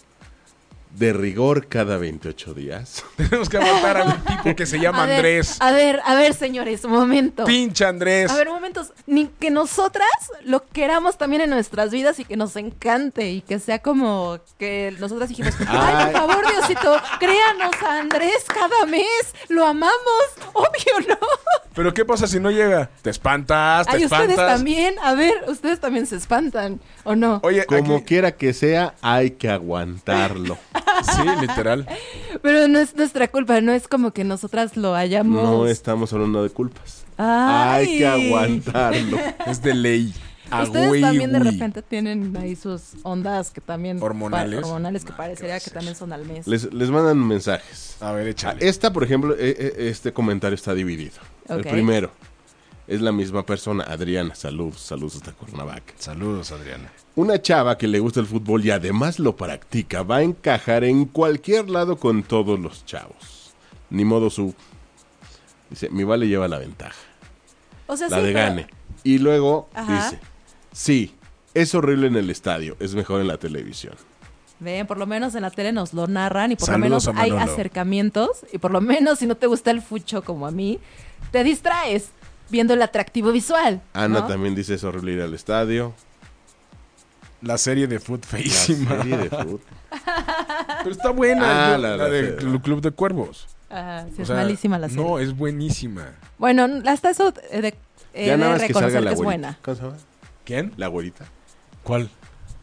[0.96, 5.06] de rigor cada 28 días, Tenemos que aguantar a un tipo que se llama A
[5.06, 5.56] ver, Andrés.
[5.60, 7.44] A ver, a ver, señores, un momento.
[7.44, 8.30] Pinche Andrés.
[8.30, 8.92] A ver, momentos.
[9.06, 10.08] Ni que nosotras
[10.44, 14.94] lo queramos también en nuestras vidas y que nos encante y que sea como que
[14.98, 16.04] nosotras dijimos, ay, Ay.
[16.12, 19.92] por favor, Diosito, créanos a Andrés cada mes, lo amamos,
[20.54, 21.18] obvio, ¿no?
[21.74, 22.88] Pero ¿qué pasa si no llega?
[23.02, 24.56] Te espantas, te Ay, ustedes espantas.
[24.56, 27.40] también, a ver, ustedes también se espantan, ¿o no?
[27.42, 30.56] Oye, como aquí- quiera que sea, hay que aguantarlo.
[31.02, 31.86] Sí, literal.
[32.42, 35.42] Pero no es nuestra culpa, no es como que nosotras lo hayamos...
[35.42, 37.04] No estamos hablando de culpas.
[37.18, 37.86] Ay.
[37.88, 39.18] Hay que aguantarlo.
[39.46, 40.14] Es de ley.
[40.50, 44.00] A Ustedes también de repente tienen ahí sus ondas que también...
[44.00, 44.60] Hormonales.
[44.64, 46.46] hormonales que Ah, parecería que también son al mes.
[46.46, 47.96] Les, les mandan mensajes.
[48.00, 48.68] A ver, Ah, échale.
[48.68, 51.16] Esta, por ejemplo, eh, eh, este comentario está dividido.
[51.48, 52.10] El primero
[52.88, 54.34] es la misma persona, Adriana.
[54.34, 55.92] Saludos, saludos hasta Cuernavaca.
[55.98, 56.92] Saludos, Adriana.
[57.16, 61.06] Una chava que le gusta el fútbol y además lo practica va a encajar en
[61.06, 63.54] cualquier lado con todos los chavos.
[63.90, 64.54] Ni modo su.
[65.70, 66.94] Dice, mi vale lleva la ventaja.
[67.86, 68.66] O sea, la sí, de pero- Gane.
[69.02, 70.10] Y luego Ajá.
[70.10, 70.20] dice,
[70.72, 71.14] sí,
[71.54, 73.94] es horrible en el estadio, es mejor en la televisión.
[74.58, 77.20] Ven, por lo menos en la tele nos lo narran y por Saludos lo menos
[77.20, 80.80] hay acercamientos y por lo menos si no te gusta el fucho como a mí,
[81.30, 82.10] te distraes
[82.50, 83.80] viendo el atractivo visual.
[83.92, 84.26] Ana ¿no?
[84.26, 85.94] también dice es horrible ir al estadio.
[87.42, 88.96] La serie de Food La feísima.
[89.02, 89.60] serie de fútbol.
[90.82, 91.74] Pero está buena.
[91.74, 93.46] Ah, la, la- la la de Club de Cuervos.
[93.68, 95.04] Ajá, sí, es sea, malísima la serie.
[95.04, 96.12] No, es buenísima.
[96.38, 97.68] Bueno, hasta eso eh, de,
[98.14, 99.24] eh, ya de nada más que reconocer salga que, la es güerita.
[99.48, 99.58] buena.
[99.62, 99.96] ¿Cómo se llama?
[100.44, 100.72] ¿Quién?
[100.76, 101.24] La güerita.
[101.82, 102.08] ¿Cuál?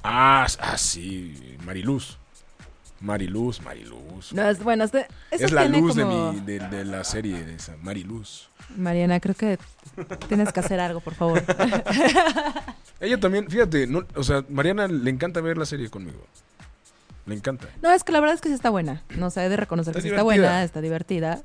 [0.03, 1.57] Ah, ah, sí.
[1.65, 2.17] Mariluz.
[3.03, 4.31] Mariluz, Mariluz.
[4.31, 7.75] No, es bueno, este, es la luz de, mi, de, de la serie de esa.
[7.81, 8.47] Mariluz.
[8.77, 9.59] Mariana, creo que
[10.29, 11.43] tienes que hacer algo, por favor.
[13.01, 16.25] Ella también, fíjate, no, o sea, Mariana le encanta ver la serie conmigo.
[17.25, 17.67] Le encanta.
[17.81, 19.03] No, es que la verdad es que sí está buena.
[19.17, 21.41] No sé, he de reconocer Está que sí está buena, está divertida.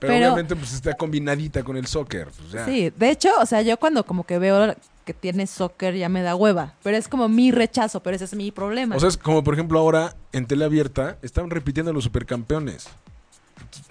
[0.00, 2.28] Pero, Pero- obviamente pues está combinadita con el soccer.
[2.28, 2.66] Pues, ya.
[2.66, 4.74] Sí, de hecho, o sea, yo cuando como que veo
[5.10, 6.74] que tiene soccer ya me da hueva.
[6.84, 8.94] Pero es como mi rechazo, pero ese es mi problema.
[8.94, 12.88] O sea, es como por ejemplo ahora en tele abierta estaban repitiendo los supercampeones.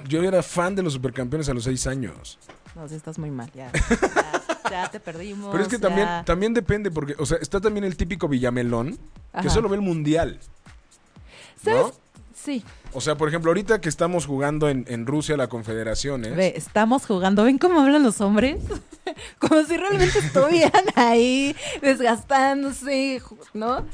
[0.08, 2.40] Yo era fan de los supercampeones a los seis años.
[2.74, 3.70] no, sí estás muy mal, ya.
[4.70, 5.50] Ya, ya te perdimos.
[5.52, 5.82] Pero es que ya.
[5.88, 9.00] también, también depende, porque, o sea, está también el típico Villamelón,
[9.42, 10.40] que solo ve el mundial.
[11.64, 11.82] ¿Sabes?
[11.82, 11.92] ¿no?
[12.36, 12.64] Sí.
[12.94, 16.36] O sea, por ejemplo, ahorita que estamos jugando en, en Rusia la Confederaciones.
[16.36, 17.44] Ve, estamos jugando.
[17.44, 18.58] ¿Ven cómo hablan los hombres?
[19.40, 23.22] Como si realmente estuvieran ahí desgastándose,
[23.54, 23.86] ¿no?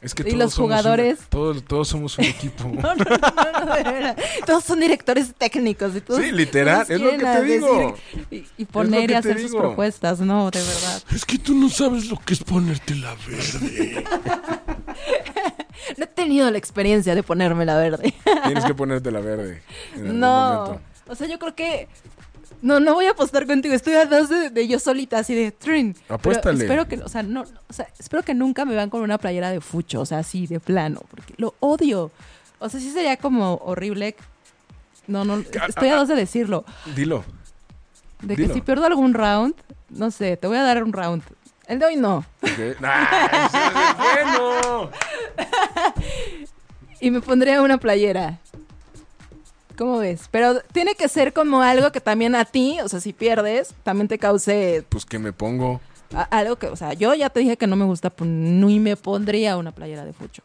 [0.00, 1.18] Es que ¿Y todos los somos jugadores?
[1.28, 2.64] todos, todos somos un equipo.
[2.82, 4.16] No, no, no, no, de veras.
[4.44, 6.20] Todos son directores técnicos y todos.
[6.20, 7.96] Sí, literal, es lo que te digo.
[8.28, 11.02] Y, y poner y hacer sus propuestas, no, de verdad.
[11.14, 14.04] Es que tú no sabes lo que es ponerte la verde.
[15.96, 18.14] No he tenido la experiencia de ponerme la verde.
[18.44, 19.62] Tienes que ponerte la verde.
[19.96, 20.80] No.
[21.08, 21.88] O sea, yo creo que.
[22.60, 23.74] No, no voy a apostar contigo.
[23.74, 25.94] Estoy a dos de, de yo solita, así de trin.
[25.94, 26.60] Pero Apuéstale.
[26.62, 29.50] espero que, o sea, no, o sea, espero que nunca me vean con una playera
[29.50, 32.12] de fucho, o sea, así de plano, porque lo odio.
[32.60, 34.14] O sea, sí sería como horrible.
[35.08, 36.64] No, no, estoy a dos de decirlo.
[36.94, 37.24] Dilo.
[38.20, 38.54] De que Dilo.
[38.54, 39.56] si pierdo algún round,
[39.88, 41.24] no sé, te voy a dar un round.
[41.66, 42.18] El de hoy no.
[42.42, 42.76] Ok.
[42.82, 43.96] ¡Ay, sí, es
[44.36, 44.90] bueno!
[47.00, 48.38] Y me pondría una playera.
[49.76, 50.28] ¿Cómo ves?
[50.30, 54.06] Pero tiene que ser como algo que también a ti, o sea, si pierdes, también
[54.06, 55.80] te cause Pues que me pongo.
[56.14, 58.78] a- algo que, o sea, yo ya te dije que no me gusta, pues, ni
[58.78, 60.42] me pondría una playera de fucho.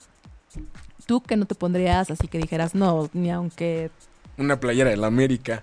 [1.05, 3.91] Tú que no te pondrías, así que dijeras, no, ni aunque
[4.37, 5.61] Una playera de la América.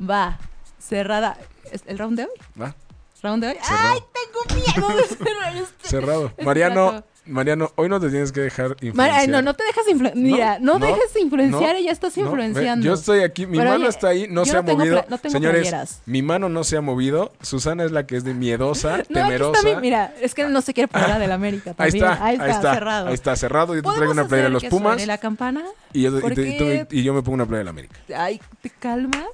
[0.00, 0.38] va
[0.78, 1.36] cerrada.
[1.72, 2.30] ¿Es ¿El round de hoy?
[2.60, 2.74] ¿Va?
[3.22, 3.56] ¿Round de hoy?
[3.60, 3.88] Cerrado.
[3.92, 6.26] ¡Ay, tengo miedo de cerrar este- Cerrado.
[6.26, 7.02] este Mariano!
[7.24, 9.28] Mariano, hoy no te tienes que dejar influenciar.
[9.28, 10.24] No, no te dejas influenciar.
[10.24, 12.84] Mira, no, no, dejes influenciar no, y ya estás influenciando.
[12.84, 15.04] yo estoy aquí, mi Pero mano oye, está ahí, no se ha movido.
[15.08, 16.00] no tengo Señores, playeras.
[16.04, 17.32] mi mano no se ha movido.
[17.40, 19.58] Susana es la que es de miedosa, No, aquí temerosa.
[19.60, 22.04] está mi- mira, es que no se quiere poner la del América ahí también.
[22.12, 23.06] está, ahí está, cerrado.
[23.08, 23.74] Ahí está cerrado.
[23.76, 25.62] Yo te traigo ¿Podemos una playera de los Pumas la campana?
[25.92, 27.70] y yo, y ¿Por te- y tú- y yo me pongo una playera de la
[27.70, 27.94] América.
[28.16, 29.26] Ay, ¿te calmas?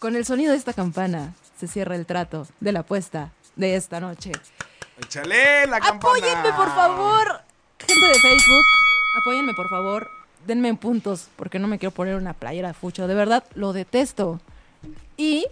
[0.00, 4.00] Con el sonido de esta campana se cierra el trato de la apuesta de esta
[4.00, 4.32] noche.
[5.02, 6.14] ¡Échale la campana!
[6.18, 7.40] ¡Apóyenme, por favor!
[7.78, 8.64] Gente de Facebook,
[9.20, 10.10] apóyenme, por favor.
[10.46, 13.06] Denme en puntos, porque no me quiero poner una playera de fucho.
[13.06, 14.40] De verdad, lo detesto.
[15.16, 15.46] Y,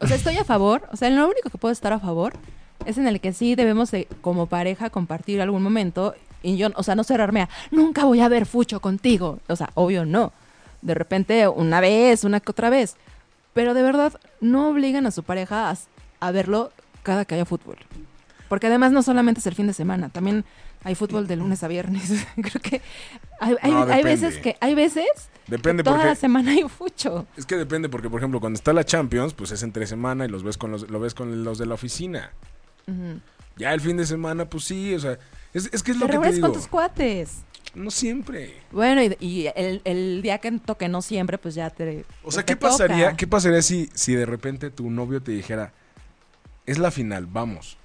[0.00, 0.88] o sea, estoy a favor.
[0.92, 2.34] O sea, lo único que puedo estar a favor
[2.86, 6.14] es en el que sí debemos de, como pareja, compartir algún momento.
[6.42, 9.38] Y yo, o sea, no cerrarme a, nunca voy a ver fucho contigo.
[9.48, 10.32] O sea, obvio no.
[10.82, 12.96] De repente, una vez, una otra vez.
[13.52, 15.74] Pero de verdad, no obliguen a su pareja
[16.20, 17.76] a verlo cada que haya fútbol.
[18.50, 20.44] Porque además no solamente es el fin de semana, también
[20.82, 22.10] hay fútbol de lunes a viernes.
[22.34, 22.82] Creo que
[23.40, 25.06] hay, hay- No, hay veces que hay veces
[25.46, 27.26] Depende que toda porque la semana hay fucho.
[27.36, 30.28] es que depende porque por ejemplo cuando está la Champions pues es entre semana y
[30.28, 32.32] los ves con los lo ves con los de la oficina.
[32.88, 33.20] Ujú.
[33.56, 35.16] Ya el fin de semana pues sí, o sea,
[35.54, 36.48] es, es que es lo que te digo.
[36.48, 37.42] con tus cuates.
[37.76, 38.56] No siempre.
[38.72, 42.04] Bueno, y, y el, el día que toque no siempre, pues ya te.
[42.24, 43.16] O sea, te ¿qué pasaría, toca.
[43.16, 45.72] qué pasaría si, si de repente tu novio te dijera,
[46.66, 47.76] es la final, vamos?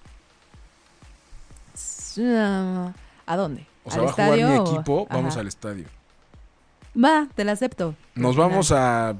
[2.17, 3.65] ¿A dónde?
[3.83, 5.85] O sea, ¿Al va a jugar mi equipo, vamos al estadio.
[7.01, 7.95] Va, te la acepto.
[8.15, 9.15] Nos vamos a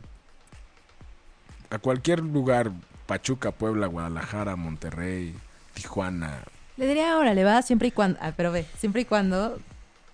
[1.70, 2.72] a cualquier lugar,
[3.06, 5.36] Pachuca, Puebla, Guadalajara, Monterrey,
[5.74, 6.44] Tijuana.
[6.78, 8.20] Le diría, órale, va, siempre y cuando.
[8.22, 9.58] ah, pero ve, siempre y cuando,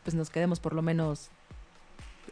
[0.03, 1.29] pues nos quedemos por lo menos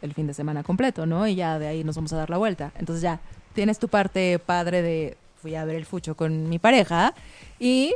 [0.02, 1.26] el fin de semana completo, ¿no?
[1.26, 2.72] Y ya de ahí nos vamos a dar la vuelta.
[2.78, 3.20] Entonces ya
[3.54, 7.14] tienes tu parte padre de fui a ver el fucho con mi pareja
[7.58, 7.94] y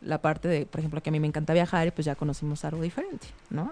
[0.00, 2.64] la parte de, por ejemplo, que a mí me encanta viajar y pues ya conocimos
[2.64, 3.70] algo diferente, ¿no?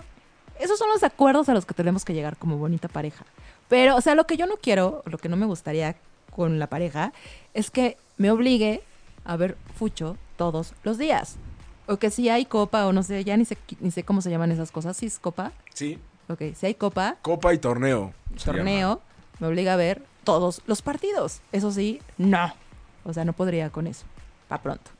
[0.58, 3.24] Esos son los acuerdos a los que tenemos que llegar como bonita pareja.
[3.68, 5.96] Pero, o sea, lo que yo no quiero, lo que no me gustaría
[6.34, 7.12] con la pareja,
[7.54, 8.82] es que me obligue
[9.24, 11.36] a ver fucho todos los días.
[11.86, 14.30] O que si hay copa o no sé, ya ni sé, ni sé cómo se
[14.30, 14.96] llaman esas cosas.
[14.96, 15.52] ¿Sí es copa?
[15.74, 15.98] Sí.
[16.28, 18.14] Ok, si hay copa, Copa y torneo.
[18.42, 19.02] torneo,
[19.40, 21.40] me obliga a ver todos los partidos.
[21.52, 22.54] Eso sí, no.
[23.04, 24.06] O sea, no podría con eso.
[24.48, 24.90] Pa' pronto.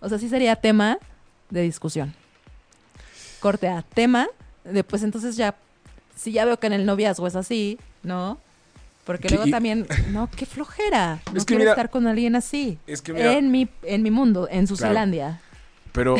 [0.00, 0.98] O sea, sí sería tema
[1.50, 2.14] de discusión.
[3.40, 4.26] Corte a tema.
[4.64, 5.54] De, pues entonces ya,
[6.16, 8.38] si ya veo que en el noviazgo es así, ¿no?
[9.04, 11.20] Porque Que- luego y- también, no, qué flojera.
[11.32, 12.78] No Es que quiero mira- estar con alguien así.
[12.86, 14.94] Es que mira, En mi, en mi mundo, en su Claro.
[15.92, 16.16] Pero,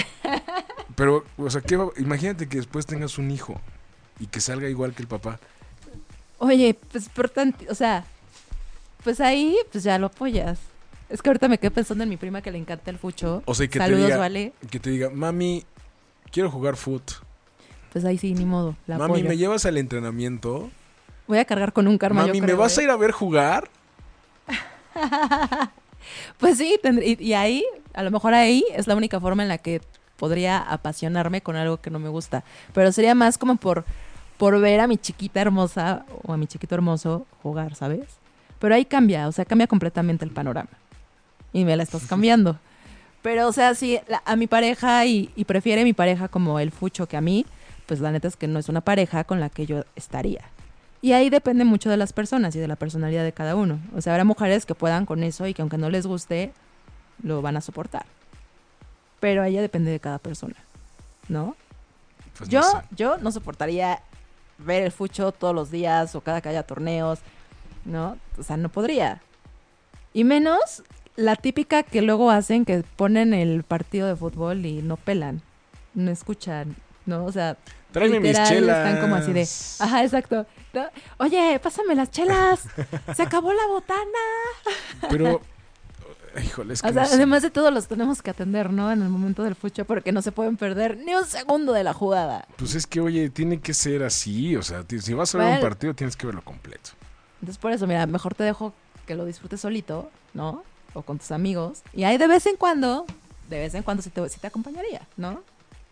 [0.97, 3.61] pero, o sea, ¿qué va- imagínate que después tengas un hijo
[4.19, 5.39] y que salga igual que el papá.
[6.39, 8.05] Oye, pues por tanto, o sea,
[9.05, 10.59] pues ahí, pues ya lo apoyas.
[11.09, 13.43] Es que ahorita me quedé pensando en mi prima que le encanta el fucho.
[13.47, 14.53] O sea, que Saludos, te diga, vale.
[14.71, 15.65] que te diga, mami,
[16.31, 17.13] quiero jugar foot.
[17.93, 19.29] Pues ahí sí, ni modo, la mami, apoyo.
[19.29, 20.71] ¿me llevas al entrenamiento?
[21.27, 22.85] Voy a cargar con un karma, mami, yo ¿me vas a ¿eh?
[22.85, 23.69] ir a ver jugar?
[26.39, 29.59] Pues sí, y, y ahí, a lo mejor ahí es la única forma en la
[29.59, 29.83] que
[30.17, 32.45] podría apasionarme con algo que no me gusta.
[32.73, 33.85] Pero sería más como por,
[34.39, 38.07] por ver a mi chiquita hermosa o a mi chiquito hermoso jugar, ¿sabes?
[38.59, 40.71] Pero ahí cambia, o sea, cambia completamente el panorama.
[41.53, 42.59] Y me la estás cambiando.
[43.23, 46.71] Pero, o sea, si la- a mi pareja y, y prefiere mi pareja como el
[46.71, 47.47] fucho que a mí,
[47.87, 50.43] pues la neta es que no es una pareja con la que yo estaría.
[51.01, 53.79] Y ahí depende mucho de las personas y de la personalidad de cada uno.
[53.97, 56.53] O sea, habrá mujeres que puedan con eso y que aunque no les guste,
[57.23, 58.05] lo van a soportar.
[59.21, 60.55] Pero ahí ya depende de cada persona,
[61.29, 61.57] ¿no?
[62.37, 62.77] Pues yo, no sé.
[62.97, 64.01] yo no soportaría
[64.59, 67.19] ver el fucho todos los días o cada que haya torneos,
[67.85, 68.17] ¿no?
[68.39, 69.21] O sea, no podría.
[70.13, 70.83] Y menos
[71.19, 75.43] la típica que luego hacen que ponen el partido de fútbol y no pelan,
[75.95, 76.77] no escuchan,
[77.07, 77.25] ¿no?
[77.25, 77.57] O sea,
[77.91, 78.87] Tráeme mis chelas.
[78.87, 79.43] están como así de,
[79.85, 80.47] ajá, exacto.
[80.73, 80.85] ¿no?
[81.19, 82.61] Oye, pásame las chelas.
[83.17, 84.01] Se acabó la botana.
[85.11, 85.41] Pero,
[86.45, 87.15] híjole, es que O sea, no sé.
[87.17, 88.93] además de todo los tenemos que atender, ¿no?
[88.93, 91.95] En el momento del fucho porque no se pueden perder ni un segundo de la
[91.95, 92.47] jugada.
[92.59, 94.55] Pues es que, oye, tiene que ser así.
[94.55, 96.91] O sea, si vas a ver un partido, tienes que verlo completo.
[97.41, 98.73] Entonces por eso, mira, mejor te dejo
[99.05, 100.63] que lo disfrutes solito, ¿no?
[100.99, 101.83] O con tus amigos.
[101.95, 103.07] Y ahí de vez en cuando,
[103.49, 105.43] de vez en cuando sí te, sí te acompañaría, ¿no?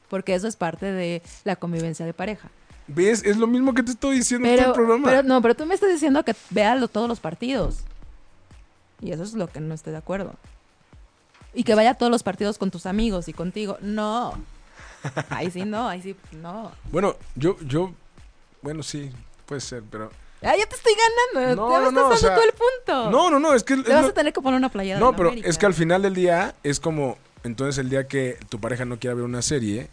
[0.08, 2.48] Porque eso es parte de la convivencia de pareja.
[2.88, 3.22] ¿Ves?
[3.24, 5.08] Es lo mismo que te estoy diciendo en todo Pero, el programa.
[5.08, 7.78] pero no, pero tú me estás diciendo que vea lo- todos los partidos.
[9.00, 10.34] Y eso es lo que no estoy de acuerdo.
[11.54, 13.78] Y que vaya a todos los partidos con tus amigos y contigo.
[13.80, 14.34] No.
[15.30, 16.72] Ahí sí no, ahí sí no.
[16.90, 17.92] Bueno, yo, yo,
[18.62, 19.10] bueno, sí,
[19.46, 20.10] puede ser, pero...
[20.42, 20.92] Ah, ya te estoy
[21.34, 21.56] ganando.
[21.62, 23.10] No, ya me no, estás no, o dando sea, todo el punto.
[23.10, 23.76] No, no, no, es que...
[23.76, 24.98] vas lo- a tener que poner una playera.
[25.00, 25.48] No, de pero América.
[25.48, 28.98] es que al final del día es como, entonces el día que tu pareja no
[28.98, 29.88] quiera ver una serie,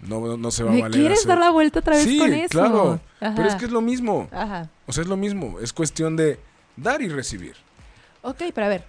[0.00, 1.00] no, no se va a ¿Me valer.
[1.00, 2.48] quieres hacer- dar la vuelta otra vez sí, con eso?
[2.50, 3.34] claro, Ajá.
[3.34, 4.68] pero es que es lo mismo, Ajá.
[4.86, 6.38] o sea, es lo mismo, es cuestión de
[6.76, 7.56] dar y recibir.
[8.22, 8.84] Ok, pero a ver,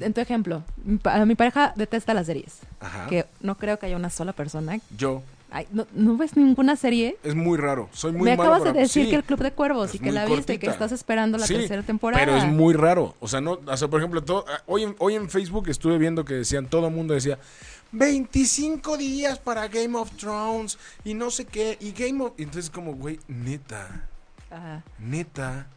[0.00, 2.58] en tu ejemplo, mi, pa- mi pareja detesta las series.
[2.80, 3.06] Ajá.
[3.06, 4.78] Que no creo que haya una sola persona.
[4.96, 5.22] Yo,
[5.56, 7.16] Ay, ¿no, no ves ninguna serie?
[7.22, 9.52] es muy raro, soy muy Me malo acabas de decir sí, que el Club de
[9.52, 10.72] Cuervos es y que la viste y que cortita.
[10.72, 12.24] estás esperando la Sí, tercera temporada.
[12.24, 13.14] Pero es muy raro.
[13.20, 15.96] O sea, no, o sea, por ejemplo, todo, ah, hoy, en, hoy en Facebook estuve
[15.96, 17.38] viendo que decían, todo el mundo decía,
[17.92, 22.32] 25 días para Game of Thrones y no sé qué, y Game of...
[22.36, 24.08] y Entonces como, güey, neta,
[24.50, 24.82] Ajá.
[24.98, 25.68] neta.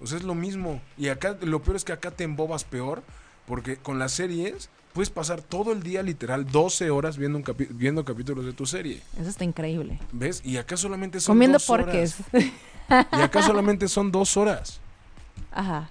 [0.00, 0.82] O sea, es lo mismo.
[0.98, 3.02] Y acá, lo peor es que acá te embobas peor,
[3.46, 7.68] porque con las series puedes pasar todo el día, literal, 12 horas viendo, un capi-
[7.70, 9.00] viendo capítulos de tu serie.
[9.20, 9.98] Eso está increíble.
[10.12, 10.42] ¿Ves?
[10.44, 12.16] Y acá solamente son Comiendo dos porques.
[12.32, 12.46] horas.
[13.12, 14.80] Y acá solamente son dos horas.
[15.50, 15.88] Ajá.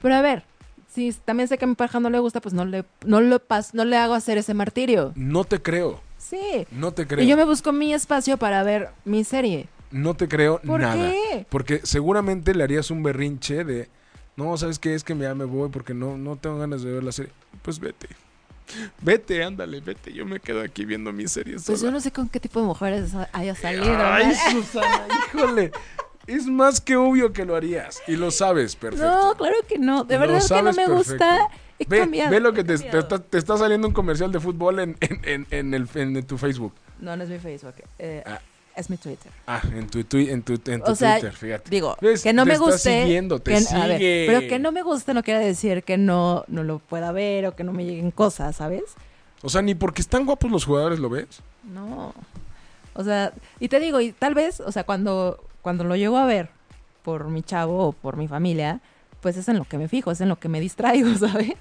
[0.00, 0.44] Pero a ver,
[0.92, 3.38] si también sé que a mi pareja no le gusta, pues no le, no lo
[3.38, 5.12] pas, no le hago hacer ese martirio.
[5.14, 6.00] No te creo.
[6.18, 6.66] Sí.
[6.72, 7.24] No te creo.
[7.24, 9.68] Y yo me busco mi espacio para ver mi serie.
[9.90, 10.94] No te creo ¿Por nada.
[11.10, 11.46] qué?
[11.50, 13.88] Porque seguramente le harías un berrinche de,
[14.36, 14.94] no, ¿sabes qué?
[14.94, 17.30] Es que ya me voy porque no, no tengo ganas de ver la serie.
[17.60, 18.08] Pues vete.
[19.00, 20.12] Vete, ándale, vete.
[20.12, 22.66] Yo me quedo aquí viendo mi serie Pues yo no sé con qué tipo de
[22.66, 23.96] mujeres haya salido.
[23.98, 24.32] Ay.
[24.52, 25.72] Susana, híjole.
[26.26, 28.00] Es más que obvio que lo harías.
[28.06, 29.06] Y lo sabes perfecto.
[29.06, 30.04] No, claro que no.
[30.04, 30.94] De verdad que no me perfecto.
[30.94, 31.48] gusta.
[31.78, 32.30] He Ve, cambiado.
[32.30, 35.74] ve lo que te, está, te está saliendo un comercial de fútbol en, en, en,
[35.94, 36.72] en el, tu Facebook.
[37.00, 37.74] No, no es mi Facebook.
[37.98, 38.38] eh, Ah.
[38.74, 39.30] Es mi Twitter.
[39.46, 41.70] Ah, en tu, en tu, en tu O sea, Twitter, fíjate.
[41.70, 42.22] Digo, ¿Ves?
[42.22, 43.02] que no Te me guste.
[43.02, 46.44] siguiendo, te que- a ver, pero que no me guste no quiere decir que no,
[46.48, 48.84] no lo pueda ver o que no me lleguen cosas, ¿sabes?
[49.42, 51.26] O sea, ni porque están guapos los jugadores lo ves.
[51.64, 52.14] No.
[52.94, 56.24] O sea, y te digo, y tal vez, o sea, cuando, cuando lo llego a
[56.26, 56.48] ver
[57.02, 58.80] por mi chavo o por mi familia,
[59.22, 61.54] pues es en lo que me fijo, es en lo que me distraigo, ¿sabes?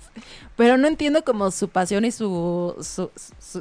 [0.58, 3.10] Pero no entiendo como su pasión y su, su,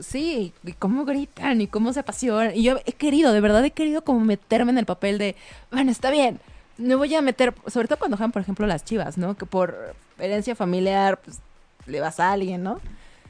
[0.03, 2.57] sí, y cómo gritan y cómo se apasionan.
[2.57, 5.37] Y yo he querido, de verdad he querido como meterme en el papel de,
[5.71, 6.41] bueno, está bien,
[6.79, 9.37] me voy a meter, sobre todo cuando juegan, por ejemplo, las chivas, ¿no?
[9.37, 11.39] Que por herencia familiar, pues
[11.87, 12.81] le vas a alguien, ¿no?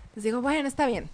[0.05, 1.09] Entonces digo, bueno, está bien.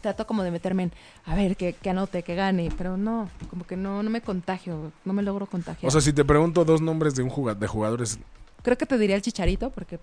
[0.00, 0.92] Trato como de meterme en,
[1.26, 4.92] a ver, que, que anote, que gane, pero no, como que no, no me contagio,
[5.04, 5.88] no me logro contagiar.
[5.88, 8.18] O sea, si te pregunto dos nombres de un juga- de jugadores,
[8.62, 9.98] creo que te diría el chicharito, porque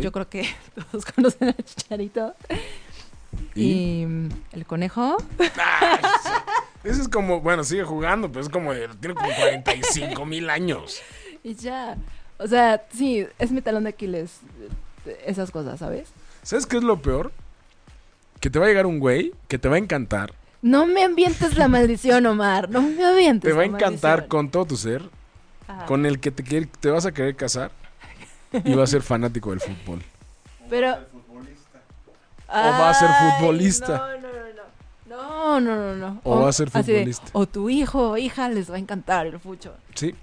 [0.00, 0.46] yo creo que
[0.92, 2.34] todos conocen al chicharito.
[3.54, 3.62] ¿Y?
[4.02, 5.16] Y, mm, el conejo,
[6.84, 11.00] Ese es como, bueno, sigue jugando, pero es como, tiene como 45 mil años.
[11.42, 11.96] y ya.
[12.38, 14.40] O sea, sí, es mi talón de Aquiles,
[15.24, 16.08] esas cosas, ¿sabes?
[16.42, 17.32] ¿Sabes qué es lo peor?
[18.40, 21.56] Que te va a llegar un güey que te va a encantar, No me ambientes
[21.56, 22.68] la maldición, Omar.
[22.70, 23.50] No me ambientes.
[23.50, 24.28] te va a encantar maldición.
[24.28, 25.02] con todo tu ser,
[25.66, 25.86] Ajá.
[25.86, 27.72] con el que te, te vas a querer casar
[28.64, 30.02] y va a ser fanático del fútbol.
[30.68, 30.96] Pero.
[32.48, 33.98] O va a ser Ay, futbolista.
[33.98, 35.60] No, no, no, no.
[35.60, 36.20] No, no, no, no.
[36.24, 37.26] O va a ser de, futbolista.
[37.32, 39.74] o tu hijo o hija les va a encantar el fucho.
[39.94, 40.14] Sí.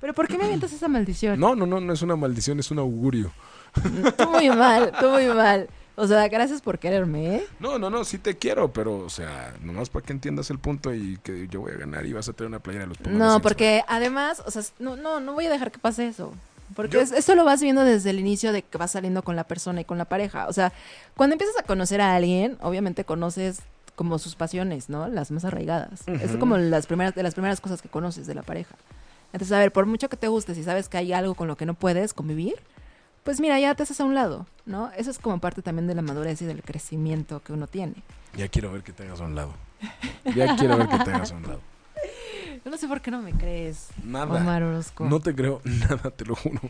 [0.00, 1.40] Pero ¿por qué me avientas esa maldición?
[1.40, 3.32] No, no, no, no es una maldición, es un augurio.
[4.16, 5.68] Tú muy mal, tú muy mal.
[5.96, 7.46] O sea, gracias por quererme, ¿eh?
[7.60, 10.92] No, no, no, sí te quiero, pero, o sea, nomás para que entiendas el punto
[10.92, 13.16] y que yo voy a ganar y vas a tener una playera de los Pumas
[13.16, 16.32] No, porque además, o sea, no, no, no voy a dejar que pase eso.
[16.74, 19.44] Porque es- esto lo vas viendo desde el inicio de que vas saliendo con la
[19.44, 20.48] persona y con la pareja.
[20.48, 20.72] O sea,
[21.16, 23.60] cuando empiezas a conocer a alguien, obviamente conoces
[23.96, 25.06] como sus pasiones, ¿no?
[25.08, 26.02] Las más arraigadas.
[26.08, 26.40] Es Ujú.
[26.40, 28.74] como las primeras, de las primeras cosas que conoces de la pareja.
[29.32, 31.56] Entonces, a ver, por mucho que te guste, si sabes que hay algo con lo
[31.56, 32.54] que no puedes convivir,
[33.22, 34.90] pues mira, ya te haces a un lado, ¿no?
[34.96, 37.94] Eso es como parte también de la madurez y del crecimiento que uno tiene.
[38.36, 39.52] Ya quiero ver que te hagas a un lado.
[40.34, 41.60] Ya quiero ver que te hagas a un lado.
[42.64, 44.40] Yo no sé por qué no me crees, Nada.
[44.40, 45.04] Omar Orozco.
[45.04, 46.60] No te creo nada, te lo juro.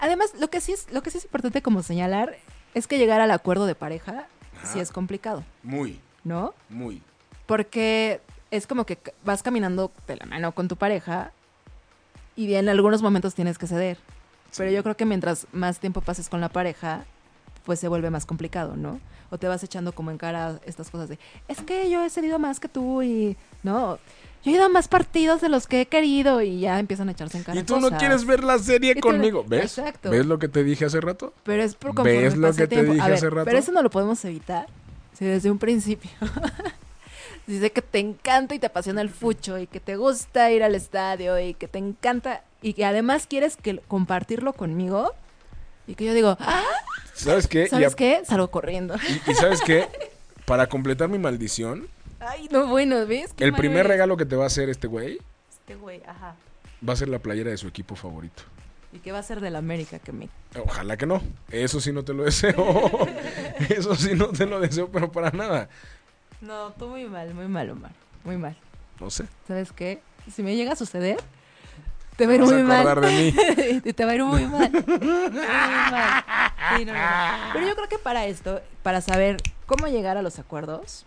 [0.00, 2.36] Además, lo que sí es, lo que sí es importante como señalar
[2.74, 4.26] es que llegar al acuerdo de pareja
[4.64, 6.54] sí es complicado, Muy, ¿no?
[6.68, 7.02] muy.
[7.46, 8.20] Porque
[8.52, 11.32] es como que vas caminando de la mano con tu pareja
[12.36, 13.98] y en algunos momentos tienes que ceder.
[14.56, 17.04] Pero yo creo que mientras más tiempo pases con la pareja,
[17.64, 19.00] pues se vuelve más complicado, ¿no?
[19.30, 22.38] O te vas echando como en cara estas cosas de, es que yo he cedido
[22.38, 23.98] más que tú y, no,
[24.44, 27.12] yo he ido a más partidos de los que he querido y ya empiezan a
[27.12, 29.78] echarse en cara Y tú no quieres ver la serie no- conmigo, ¿ves?
[29.78, 30.10] Exacto.
[30.10, 31.32] ¿Ves lo que te dije hace rato?
[31.44, 33.44] Pero es por ¿Ves lo que te dije ver, hace rato?
[33.44, 34.66] Pero eso no lo podemos evitar.
[35.18, 36.10] Si desde un principio
[37.46, 40.74] dice que te encanta y te apasiona el fucho y que te gusta ir al
[40.74, 45.12] estadio y que te encanta y que además quieres que compartirlo conmigo
[45.86, 46.62] y que yo digo, ah,
[47.14, 47.66] ¿Sabes qué?
[47.68, 48.22] ¿sabes a- qué?
[48.24, 48.94] Salgo corriendo.
[49.26, 49.86] Y, y ¿sabes qué?
[50.46, 51.88] Para completar mi maldición,
[52.28, 53.32] Ay, no, bueno, ¿ves?
[53.34, 53.88] Qué el primer eres.
[53.90, 55.18] regalo que te va a hacer este güey
[55.50, 56.34] Este güey, ajá.
[56.88, 58.42] va a ser la playera de su equipo favorito.
[58.92, 60.28] ¿Y qué va a ser del América que me...
[60.64, 61.22] Ojalá que no.
[61.50, 62.54] Eso sí no te lo deseo.
[63.70, 65.68] Eso sí no te lo deseo, pero para nada.
[66.42, 67.92] No, tú muy mal, muy mal, Omar.
[68.24, 68.54] Muy mal.
[69.00, 69.24] No sé.
[69.48, 70.02] ¿Sabes qué?
[70.30, 71.16] Si me llega a suceder,
[72.16, 73.00] te va a ir muy mal.
[73.00, 73.32] de
[73.80, 73.80] mí.
[73.92, 74.70] te va a ir muy mal.
[74.86, 74.98] Muy
[75.90, 76.24] mal.
[76.76, 77.52] Sí, no, no, no.
[77.54, 81.06] Pero yo creo que para esto, para saber cómo llegar a los acuerdos,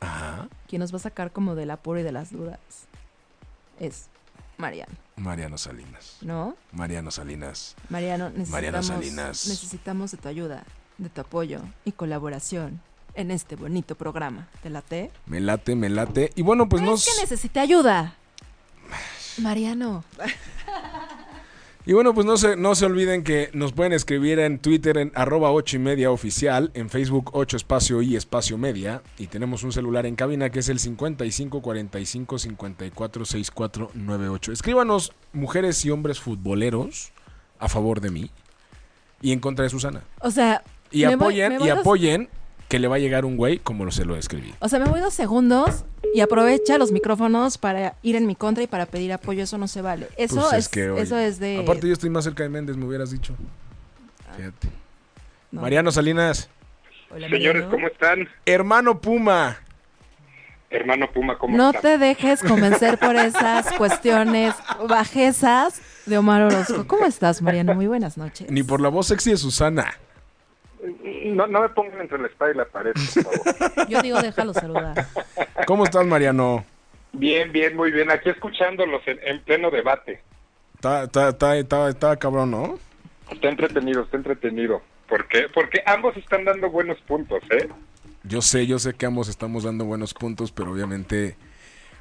[0.00, 0.48] Ajá.
[0.68, 2.58] quien nos va a sacar como del apuro y de las dudas
[3.80, 4.06] es
[4.58, 6.18] Mariano, Mariano Salinas.
[6.22, 6.56] ¿no?
[6.72, 7.74] Mariano Salinas.
[7.90, 9.46] Mariano, necesitamos, Mariano Salinas.
[9.46, 10.64] necesitamos de tu ayuda,
[10.98, 12.80] de tu apoyo y colaboración
[13.14, 14.48] en este bonito programa.
[14.62, 15.10] ¿Te late?
[15.26, 16.32] Me late, me late.
[16.36, 18.14] Y bueno, pues no es que necesite ayuda.
[19.38, 20.04] Mariano.
[21.88, 25.12] Y bueno, pues no se, no se olviden que nos pueden escribir en Twitter en
[25.14, 29.02] arroba 8 y media oficial, en Facebook 8 espacio y espacio media.
[29.18, 34.52] Y tenemos un celular en cabina que es el 55 45 54 64 98.
[34.52, 37.12] Escríbanos mujeres y hombres futboleros
[37.60, 38.30] a favor de mí
[39.22, 40.02] y en contra de Susana.
[40.20, 42.28] O sea, Y apoyen, voy y apoyen
[42.68, 44.52] que le va a llegar un güey como lo se lo escribí.
[44.58, 48.62] O sea, me voy dos segundos y aprovecha los micrófonos para ir en mi contra
[48.64, 49.42] y para pedir apoyo.
[49.44, 50.08] Eso no se vale.
[50.16, 51.58] Eso, Pues es, que, oye, eso es de...
[51.60, 53.34] Aparte yo estoy más cerca de Méndez, me hubieras dicho.
[54.36, 54.68] Fíjate.
[55.52, 55.60] No.
[55.62, 56.48] Mariano Salinas,
[57.10, 57.70] Hola, Señores, Mariano.
[57.70, 58.28] ¿cómo están?
[58.44, 59.58] hermano Puma.
[60.68, 61.82] Hermano Puma, ¿cómo No están?
[61.82, 64.52] te dejes convencer por esas cuestiones
[64.88, 66.84] bajezas de Omar Orozco.
[66.88, 67.74] ¿Cómo estás, Mariano?
[67.74, 68.50] Muy buenas noches.
[68.50, 69.94] Ni por la voz sexy de Susana.
[71.26, 73.88] No, no me pongan entre la espada y la pared, por favor.
[73.88, 75.06] Yo digo, déjalo saludar.
[75.66, 76.64] ¿Cómo estás, Mariano?
[77.12, 78.10] bien, bien, muy bien.
[78.10, 80.20] Aquí escuchándolos en, en pleno debate.
[80.74, 82.78] Está, está, está, está, está cabrón, ¿no?
[83.30, 84.82] Está entretenido, está entretenido.
[85.08, 85.46] ¿Por qué?
[85.52, 87.68] Porque ambos están dando buenos puntos, ¿eh?
[88.24, 91.36] Yo sé, yo sé que ambos estamos dando buenos puntos, pero obviamente,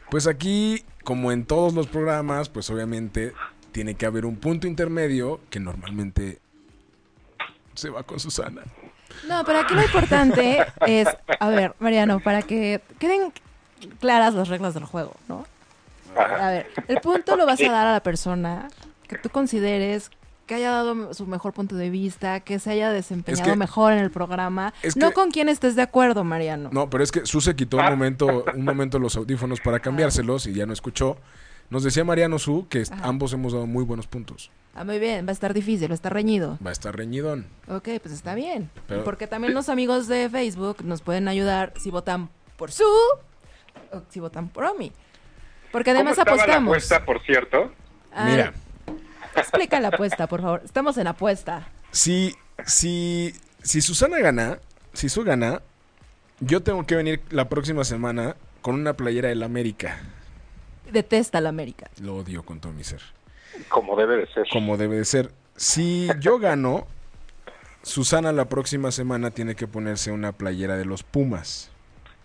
[0.10, 3.34] pues aquí, como en todos los programas, pues obviamente
[3.72, 6.40] tiene que haber un punto intermedio que normalmente
[7.76, 8.62] se va con Susana.
[9.28, 11.08] No, pero aquí lo importante es,
[11.40, 13.32] a ver, Mariano, para que queden
[14.00, 15.46] claras las reglas del juego, ¿no?
[16.18, 18.68] A ver, el punto lo vas a dar a la persona
[19.08, 20.10] que tú consideres
[20.48, 24.00] que haya dado su mejor punto de vista, que se haya desempeñado que- mejor en
[24.00, 24.74] el programa.
[24.84, 26.70] es no que- con quien estés de acuerdo, Mariano.
[26.72, 30.46] No, pero es que Su se quitó un momento, un momento los audífonos para cambiárselos
[30.46, 31.18] y ya no escuchó.
[31.70, 32.96] Nos decía Mariano Su que Ajá.
[33.08, 34.52] ambos hemos dado muy buenos puntos.
[34.76, 36.58] Ah, muy bien, va a estar difícil, va a estar reñido.
[36.66, 37.48] Va a estar reñidón.
[37.68, 38.70] Ok, pues está bien.
[38.88, 42.84] Pero- Porque también los amigos de Facebook nos pueden ayudar si votan por su
[43.92, 44.92] o si votan por Omi.
[45.72, 46.70] Porque además ¿Cómo estaba la apostamos.
[46.72, 47.72] apuesta, por cierto?
[48.14, 48.54] Ah, Mira,
[49.36, 50.62] Explica la apuesta, por favor.
[50.64, 51.68] Estamos en apuesta.
[51.92, 52.34] si,
[52.66, 54.60] si, si Susana gana,
[54.94, 55.62] si Su gana,
[56.40, 60.00] yo tengo que venir la próxima semana con una playera del América.
[60.92, 61.90] Detesta la América.
[62.02, 63.02] Lo odio con todo mi ser.
[63.70, 64.48] Como debe de ser.
[64.52, 65.32] Como debe de ser.
[65.56, 66.88] Si yo gano,
[67.82, 71.72] Susana la próxima semana tiene que ponerse una playera de los Pumas.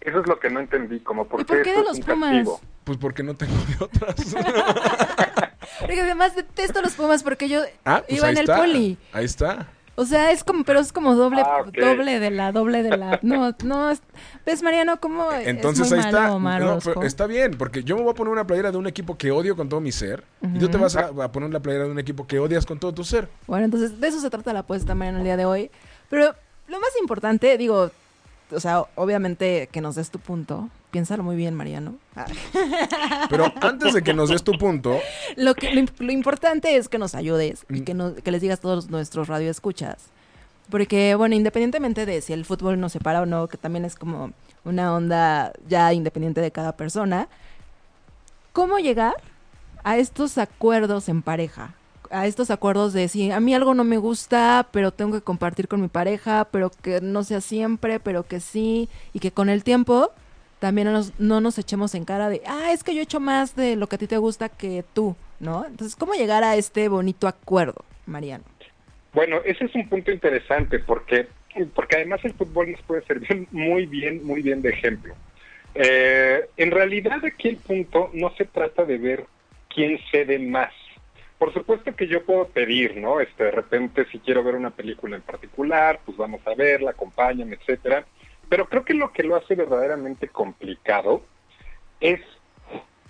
[0.00, 2.30] Eso es lo que no entendí, como por ¿Y por qué de los Pumas?
[2.30, 2.60] castigo.
[2.84, 4.16] Pues porque no tengo de otras.
[5.80, 8.56] Porque además detesto los Pumas porque yo Ah, pues iba en el está.
[8.58, 8.98] poli.
[9.12, 9.68] Ahí está.
[9.96, 13.18] O sea, es como, pero es como doble, Ah, doble de la, doble de la.
[13.22, 13.90] No, no.
[13.90, 14.00] es-
[14.46, 16.20] ¿Ves, Mariano, cómo Entonces es muy ahí está.
[16.22, 16.92] malo, Omar No, Orozco?
[16.94, 19.30] pero está bien, porque yo me voy a poner una playera de un equipo que
[19.30, 20.24] odio con todo mi ser.
[20.54, 22.78] Y tú te vas a, a poner la playera de un equipo que odias con
[22.78, 23.28] todo tu ser.
[23.46, 25.70] Bueno, entonces de eso se trata la apuesta, Mariano, el día de hoy.
[26.08, 26.34] Pero
[26.68, 27.90] lo más importante, digo,
[28.52, 30.68] o sea, obviamente que nos des tu punto.
[30.90, 31.94] Piénsalo muy bien, Mariano.
[33.28, 34.98] Pero antes de que nos des tu punto,
[35.36, 37.84] Lo, que, lo, imp- lo importante es que nos ayudes y Mm.
[37.84, 39.98] que, nos- que les digas a todos nuestros radioescuchas.
[40.68, 44.32] Porque, bueno, independientemente de si el fútbol nos separa o no, que también es como
[44.64, 47.28] una onda ya independiente de cada persona,
[48.52, 49.14] ¿cómo llegar
[49.84, 51.74] a estos acuerdos en pareja?
[52.10, 55.68] A estos acuerdos de si a mí algo no me gusta, pero tengo que compartir
[55.68, 59.62] con mi pareja, pero que no sea siempre, pero que sí, y que con el
[59.62, 60.10] tiempo
[60.60, 63.18] también no nos, no nos echemos en cara de, ah, es que yo he hecho
[63.18, 65.64] más de lo que a ti te gusta que tú, ¿no?
[65.66, 68.44] Entonces, ¿cómo llegar a este bonito acuerdo, Mariano?
[69.12, 71.26] Bueno, ese es un punto interesante porque,
[71.74, 75.14] porque además el fútbol nos puede servir muy bien, muy bien de ejemplo.
[75.74, 79.24] Eh, en realidad aquí el punto no se trata de ver
[79.74, 80.72] quién cede más.
[81.38, 83.18] Por supuesto que yo puedo pedir, ¿no?
[83.18, 87.56] Este, de repente si quiero ver una película en particular, pues vamos a verla, acompáñame,
[87.56, 88.04] etcétera.
[88.50, 91.22] Pero creo que lo que lo hace verdaderamente complicado
[92.00, 92.20] es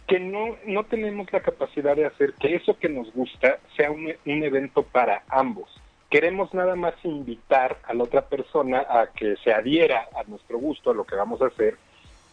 [0.07, 4.13] que no, no tenemos la capacidad de hacer que eso que nos gusta sea un,
[4.27, 5.71] un evento para ambos.
[6.11, 10.91] Queremos nada más invitar a la otra persona a que se adhiera a nuestro gusto,
[10.91, 11.79] a lo que vamos a hacer,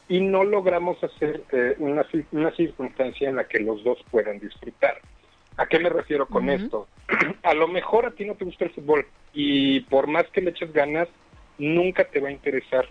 [0.09, 4.99] y no logramos hacer eh, una, una circunstancia en la que los dos puedan disfrutar.
[5.55, 6.87] ¿A qué me refiero con esto?
[7.43, 10.49] a lo mejor a ti no te gusta el fútbol y por más que le
[10.49, 11.07] eches ganas,
[11.57, 12.87] nunca te va a interesar.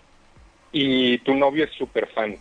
[0.71, 2.37] Y tu novio es súper fan.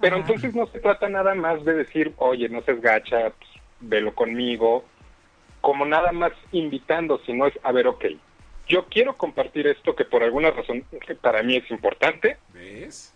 [0.00, 0.24] Pero Ajá.
[0.24, 3.50] entonces no se trata nada más de decir, oye, no seas gacha, pues,
[3.80, 4.84] velo conmigo,
[5.60, 8.04] como nada más invitando, sino es, a ver, ok,
[8.68, 10.84] yo quiero compartir esto que por alguna razón
[11.20, 13.14] para mí es importante, ¿ves?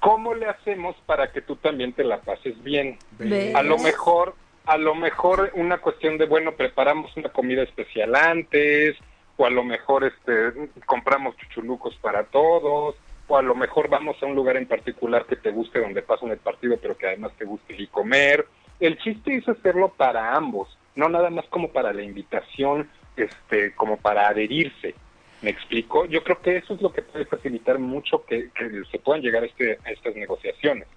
[0.00, 2.98] ¿cómo le hacemos para que tú también te la pases bien?
[3.18, 3.54] ¿Ves?
[3.54, 4.34] A lo mejor,
[4.66, 8.96] a lo mejor una cuestión de, bueno, preparamos una comida especial antes,
[9.38, 12.96] o a lo mejor este compramos chuchulucos para todos,
[13.28, 16.30] o a lo mejor vamos a un lugar en particular que te guste donde pasan
[16.30, 18.46] el partido, pero que además te guste y comer.
[18.80, 23.96] El chiste es hacerlo para ambos, no nada más como para la invitación, este, como
[23.96, 24.94] para adherirse.
[25.40, 26.04] ¿Me explico?
[26.06, 29.44] Yo creo que eso es lo que puede facilitar mucho que, que se puedan llegar
[29.44, 30.88] a, este, a estas negociaciones.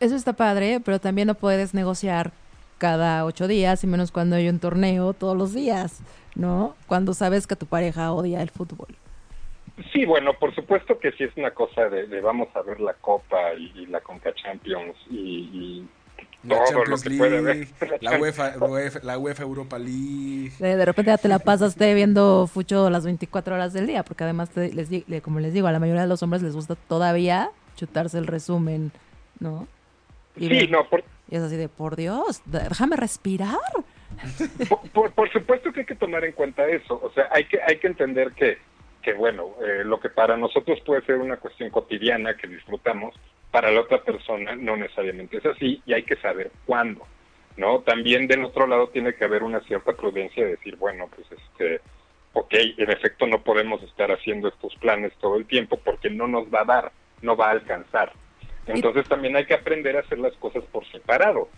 [0.00, 2.32] Eso está padre, pero también no puedes negociar
[2.78, 6.00] cada ocho días, y menos cuando hay un torneo todos los días,
[6.36, 6.76] ¿no?
[6.86, 8.94] Cuando sabes que tu pareja odia el fútbol.
[9.92, 12.94] Sí, bueno, por supuesto que sí es una cosa de, de vamos a ver la
[12.94, 15.88] Copa y, y la Conca Champions y, y
[16.44, 17.68] La todo lo Champions que puede haber.
[18.00, 20.52] la UEFA, UEFA- la UEFA Europa League.
[20.58, 24.24] De, de repente ya te la pasaste viendo Fucho las 24 horas del día, porque
[24.24, 26.54] además, te- les, di- le- como les digo, a la mayoría de los hombres les
[26.54, 28.92] gusta todavía chutarse el resumen,
[29.40, 29.66] ¿no?
[30.36, 33.58] Y, Sí, ver- no, por, y es así de, por Dios, déjame respirar.
[34.68, 37.00] Por, por- por supuesto que hay que tomar en cuenta eso.
[37.02, 38.58] O sea, hay que, hay que entender que,
[39.02, 43.14] que bueno, eh, lo que para nosotros puede ser una cuestión cotidiana que disfrutamos,
[43.50, 47.06] para la otra persona no necesariamente es así y hay que saber cuándo.
[47.56, 47.80] ¿no?
[47.80, 51.80] También del otro lado tiene que haber una cierta prudencia de decir, bueno, pues este,
[52.34, 56.52] ok, en efecto no podemos estar haciendo estos planes todo el tiempo porque no nos
[56.52, 56.92] va a dar,
[57.22, 58.12] no va a alcanzar.
[58.66, 61.48] Entonces también hay que aprender a hacer las cosas por separado.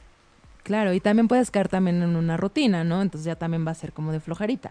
[0.69, 3.01] Claro, y también puedes caer también en una rutina, ¿no?
[3.01, 4.71] Entonces ya también va a ser como de flojerita.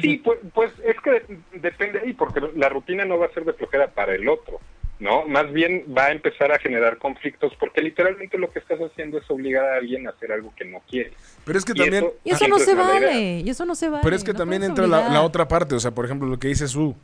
[0.00, 1.24] Sí, pues, pues es que
[1.58, 4.60] depende ahí, porque la rutina no va a ser de flojera para el otro.
[5.00, 5.24] ¿no?
[5.26, 9.28] Más bien va a empezar a generar conflictos porque literalmente lo que estás haciendo es
[9.30, 11.12] obligar a alguien a hacer algo que no quiere.
[11.44, 12.04] Pero es que Y también...
[12.04, 14.02] eso- Y eso no se vale, y eso no se vale.
[14.04, 16.38] Pero es que no también entra la, la otra parte, o sea, por ejemplo, lo
[16.38, 16.94] que dice Su.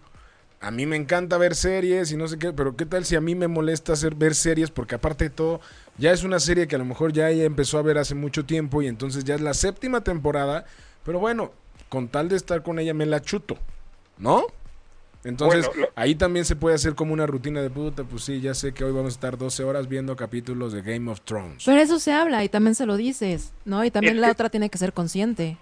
[0.61, 3.21] A mí me encanta ver series y no sé qué, pero ¿qué tal si a
[3.23, 4.71] mí me molesta hacer, ver series?
[4.71, 5.61] Porque aparte de todo,
[5.99, 8.45] ya es una serie que a lo mejor ya ella empezó a ver hace mucho
[8.45, 10.65] tiempo y entonces ya es la séptima temporada,
[11.05, 11.53] pero bueno,
[11.89, 13.57] con tal de estar con ella me la chuto,
[14.19, 14.45] ¿no?
[15.25, 18.41] Entonces, Bueno, lo- ahí también se puede hacer como una rutina de puta, pues sí,
[18.41, 21.65] ya sé que hoy vamos a estar 12 horas viendo capítulos de Game of Thrones.
[21.67, 23.85] Pero eso se habla y también se lo dices, ¿no?
[23.85, 25.57] Y también Es la que- otra tiene que ser consciente.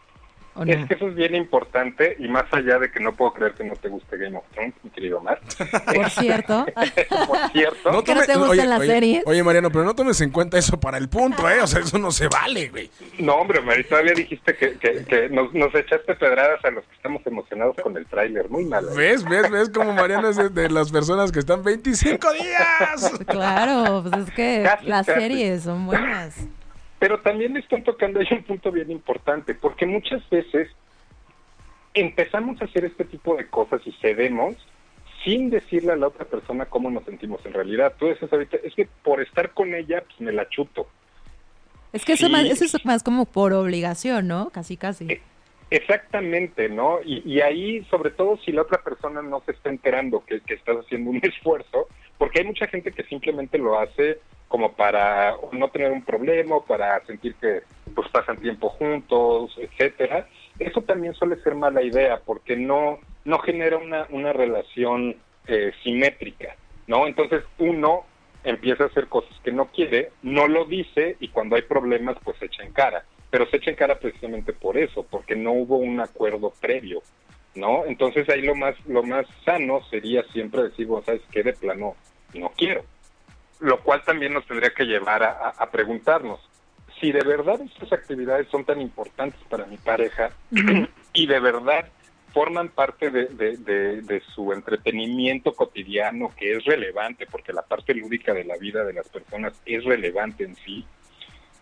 [0.57, 0.73] ¿O no?
[0.73, 3.65] Es que eso es bien importante y más allá de que no puedo creer que
[3.65, 5.41] no te guste Game of Thrones, mi querido Mar.
[5.95, 6.65] Por cierto.
[7.27, 9.23] Por cierto, ¿Que no te gustan las oye, series?
[9.27, 11.61] Oye, Mariano, pero no tomes en cuenta eso para el punto, ¿eh?
[11.61, 12.91] O sea, eso no se vale, güey.
[13.19, 16.95] no hombre, Mari, todavía dijiste que, que, que nos, nos echaste pedradas a los que
[16.95, 18.49] estamos emocionados con el tráiler.
[18.49, 18.85] Muy mal.
[18.85, 18.93] ¿eh?
[18.97, 19.25] ¿Ves?
[19.25, 19.51] ¿Ves?
[19.51, 23.13] ¿Ves como Mariano es de, de las personas que están 25 días?
[23.27, 25.21] Claro, pues es que Casi, las casi.
[25.21, 26.37] series son buenas.
[27.05, 30.71] Pero también están tocando ahí un punto bien importante, porque muchas veces
[31.93, 34.57] empezamos a hacer este tipo de cosas y cedemos
[35.23, 37.93] sin decirle a la otra persona cómo nos sentimos en realidad.
[37.99, 40.89] Tú dices ahorita, es que por estar con ella, pues me la chuto.
[41.93, 42.33] Es que eso, Sí.
[42.33, 44.49] más, eso es más como por obligación, ¿no?
[44.49, 45.05] Casi, casi.
[45.13, 45.21] Eh,
[45.69, 47.01] Exactamente, ¿no?
[47.05, 50.55] Y, y ahí, sobre todo si la otra persona no se está enterando que, que
[50.55, 51.87] estás haciendo un esfuerzo,
[52.17, 57.05] porque hay mucha gente que simplemente lo hace como para no tener un problema, para
[57.07, 57.63] sentir que
[57.95, 60.29] pues pasan tiempo juntos, etcétera.
[60.59, 65.17] Eso también suele ser mala idea, porque no no genera una, una relación
[65.47, 67.07] eh, simétrica, ¿no?
[67.07, 68.05] Entonces uno
[68.45, 72.37] empieza a hacer cosas que no quiere, no lo dice y cuando hay problemas pues
[72.39, 73.05] se echa en cara.
[73.31, 77.03] Pero se echa en cara precisamente por eso, porque no hubo un acuerdo previo,
[77.55, 77.85] ¿no?
[77.87, 81.97] Entonces ahí lo más lo más sano sería siempre decir, vos sabes qué, de plano
[82.35, 82.85] no quiero.
[83.65, 86.39] Lo cual también nos tendría que llevar a, a- a preguntarnos
[87.01, 90.31] si de verdad estas actividades son tan importantes para mi pareja
[91.15, 91.87] y de verdad
[92.35, 97.95] forman parte de, de- de- de su entretenimiento cotidiano que es relevante, porque la parte
[97.95, 100.85] lúdica de la vida de las personas es relevante en sí,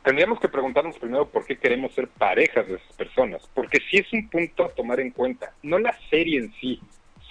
[0.02, 4.12] tendríamos que preguntarnos primero por qué queremos ser parejas de esas personas, porque sí es
[4.12, 6.80] un punto a tomar en cuenta, no la serie en sí,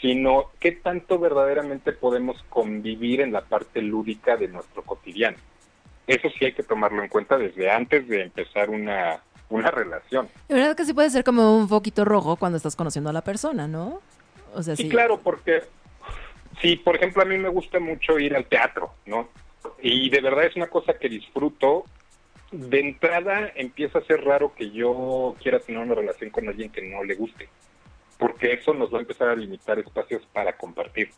[0.02, 5.38] sino qué tanto verdaderamente podemos convivir en la parte lúdica de nuestro cotidiano.
[6.08, 10.28] Eso sí hay que tomarlo en cuenta desde antes de empezar una, una relación.
[10.48, 13.24] La verdad que sí puede ser como un foquito rojo cuando estás conociendo a la
[13.24, 14.02] persona, ¿no?
[14.54, 14.90] O sea, Sí, sí.
[14.90, 15.62] claro, porque
[16.62, 19.30] sí, por ejemplo, a mí me gusta mucho ir al teatro, ¿no?
[19.82, 21.86] Y de verdad es una cosa que disfruto.
[22.52, 26.82] De entrada empieza a ser raro que yo quiera tener una relación con alguien que
[26.82, 27.48] no le guste,
[28.22, 31.10] porque eso nos va a empezar a limitar espacios para compartir.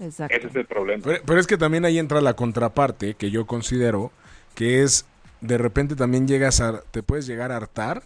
[0.00, 0.36] Exacto.
[0.36, 1.04] Ese es el problema.
[1.04, 4.10] Pero, pero es que también ahí entra la contraparte que yo considero
[4.56, 5.06] que es
[5.40, 8.02] de repente también llegas a te puedes llegar a hartar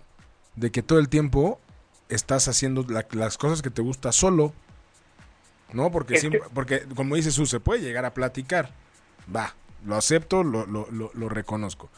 [0.55, 1.59] de que todo el tiempo
[2.11, 4.53] estás haciendo la- las cosas que te gusta solo.
[5.73, 5.91] ¿No?
[5.91, 8.71] Porque siempre- que- porque como dice Su, se puede llegar a platicar.
[9.35, 9.55] Va,
[9.87, 11.89] lo acepto, lo, lo, lo, lo reconozco.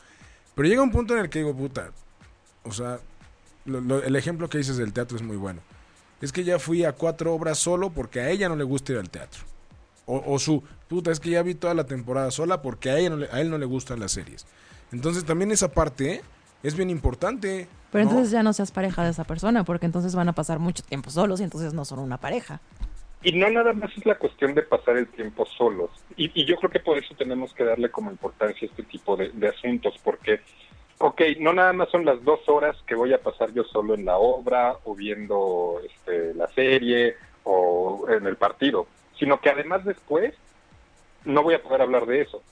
[0.55, 1.91] Pero llega un punto en el que digo, puta,
[2.63, 3.01] o sea,
[3.65, 5.61] lo- lo- el ejemplo que dices del teatro es muy bueno.
[6.21, 8.99] Es que ya fui a cuatro obras solo porque a ella no le gusta ir
[8.99, 9.43] al teatro.
[10.07, 13.11] O, o su, puta, es que ya vi toda la temporada sola porque a, ella
[13.11, 14.47] no le- a él no le gustan las series.
[14.93, 16.23] Entonces también esa parte
[16.63, 17.69] es bien importante.
[17.93, 18.11] Pero ¿no?
[18.11, 21.11] entonces ya no seas pareja de esa persona, porque entonces van a pasar mucho tiempo
[21.11, 22.61] solos y entonces no son una pareja.
[23.23, 25.91] Y no nada más es la cuestión de pasar el tiempo solos.
[26.17, 29.17] Y, y yo creo que por eso tenemos que darle como importancia a este tipo
[29.17, 30.41] de, de asuntos, porque,
[30.99, 34.05] ok, no nada más son las dos horas que voy a pasar yo solo en
[34.05, 38.87] la obra o viendo este, la serie o en el partido,
[39.19, 40.35] sino que además después
[41.25, 42.43] no voy a poder hablar de eso.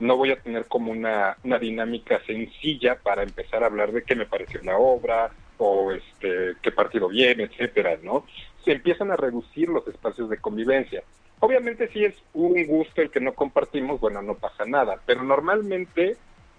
[0.00, 4.16] No voy a tener como una, una dinámica sencilla para empezar a hablar de qué
[4.16, 8.26] me pareció la obra o este qué partido viene, etcétera, ¿no?
[8.64, 11.02] Se empiezan a reducir los espacios de convivencia.
[11.38, 16.16] Obviamente si es un gusto el que no compartimos, bueno, no pasa nada, pero normalmente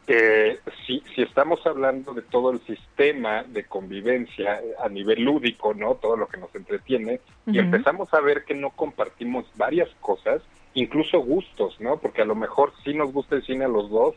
[0.08, 5.74] eh, si, si estamos hablando de todo el sistema de convivencia eh, a nivel lúdico,
[5.74, 5.96] ¿no?
[5.96, 10.42] Todo lo que nos entretiene, y empezamos a ver que no compartimos varias cosas,
[10.74, 11.98] incluso gustos, ¿no?
[11.98, 14.16] Porque a lo mejor sí nos gusta el cine a los dos,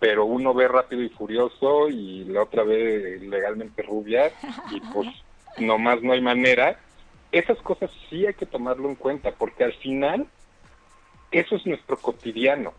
[0.00, 4.32] pero uno ve rápido y furioso y la otra ve legalmente rubia
[4.72, 5.08] y pues
[5.58, 6.80] nomás no hay manera.
[7.30, 10.26] Esas cosas sí hay que tomarlo en cuenta porque al final
[11.30, 12.72] eso es nuestro cotidiano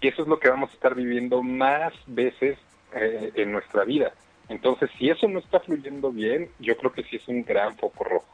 [0.00, 2.58] y eso es lo que vamos a estar viviendo más veces
[2.94, 4.12] eh, en nuestra vida.
[4.48, 8.04] Entonces, si eso no está fluyendo bien, yo creo que sí es un gran foco
[8.04, 8.26] rojo.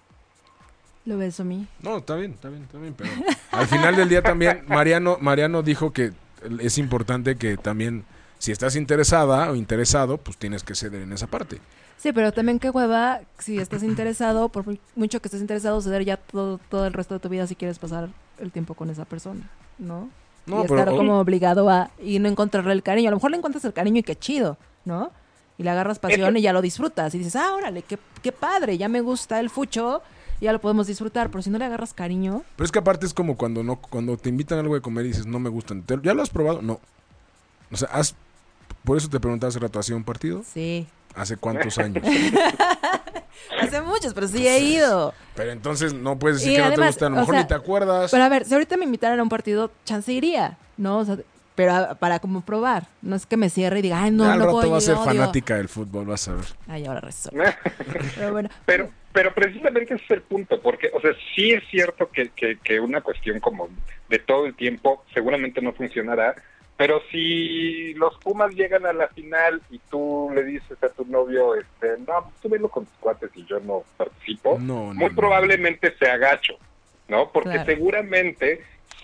[1.07, 1.67] Lo ves a mí.
[1.83, 3.11] No, está bien, está bien, está bien, pero
[3.53, 6.13] al final del día también Mariano, Mariano dijo que
[6.61, 8.05] es importante que también
[8.39, 11.59] si estás interesada o interesado, pues tienes que ceder en esa parte.
[11.99, 16.05] Sí, pero también qué hueva si estás interesado, por mu- mucho que estés interesado, ceder
[16.05, 18.09] ya todo, todo el resto de tu vida si quieres pasar
[18.39, 19.49] el tiempo con esa persona,
[19.79, 20.09] ¿no?
[20.47, 23.09] No, y pero estar o- como obligado a y no encontrarle el cariño.
[23.09, 25.11] A lo mejor le encuentras el cariño y qué chido, ¿no?
[25.57, 27.15] Y le agarras pasión y ya lo disfrutas.
[27.15, 30.03] Y dices, ah, órale, qué, qué padre, ya me gusta el fucho,
[30.41, 31.31] ya lo podemos disfrutar.
[31.31, 34.17] Pero si no le agarras cariño, Pero es que aparte es como cuando no cuando
[34.17, 36.31] te invitan a algo de comer y dices, "No me gustan." ¿Te- ¿Ya lo has
[36.31, 36.61] probado?
[36.61, 36.81] No.
[37.73, 38.15] O sea, has
[38.85, 40.43] por eso te preguntaba hace rato, ¿hacía un partido?
[40.45, 40.87] sí.
[41.17, 42.03] ¿Hace cuántos años?
[43.61, 45.15] Hace muchos, pero sí he ido.
[45.35, 47.35] Pero entonces no puedes decir Y que no te además, gusta, a lo o mejor
[47.35, 48.11] sea, ni te acuerdas.
[48.11, 50.99] Pero a ver, si ahorita me invitaran a un partido, chance iría, ¿no?
[50.99, 51.19] O sea,
[51.55, 52.89] pero a- para como probar.
[53.03, 54.79] No es que me cierre y diga, ay, no, Ya al no rato voy, va
[54.79, 55.05] a ser odio".
[55.05, 56.45] fanática del fútbol, vas a ver.
[56.69, 57.59] Ay, ahora resulta.
[58.17, 62.11] Pero bueno, Pero, pero precisamente ese es el punto, porque, o sea, sí es cierto
[62.11, 63.69] que, que, que una cuestión como
[64.09, 66.35] de todo el tiempo seguramente no funcionará,
[66.77, 71.55] pero si los Pumas llegan a la final y tú le dices a tu novio,
[71.55, 75.15] este, no, tú velo con tus cuates y yo no participo, No, no, muy no.
[75.15, 76.55] probablemente se agacho,
[77.09, 77.31] ¿no?
[77.31, 77.67] Porque Claro.
[77.67, 78.63] seguramente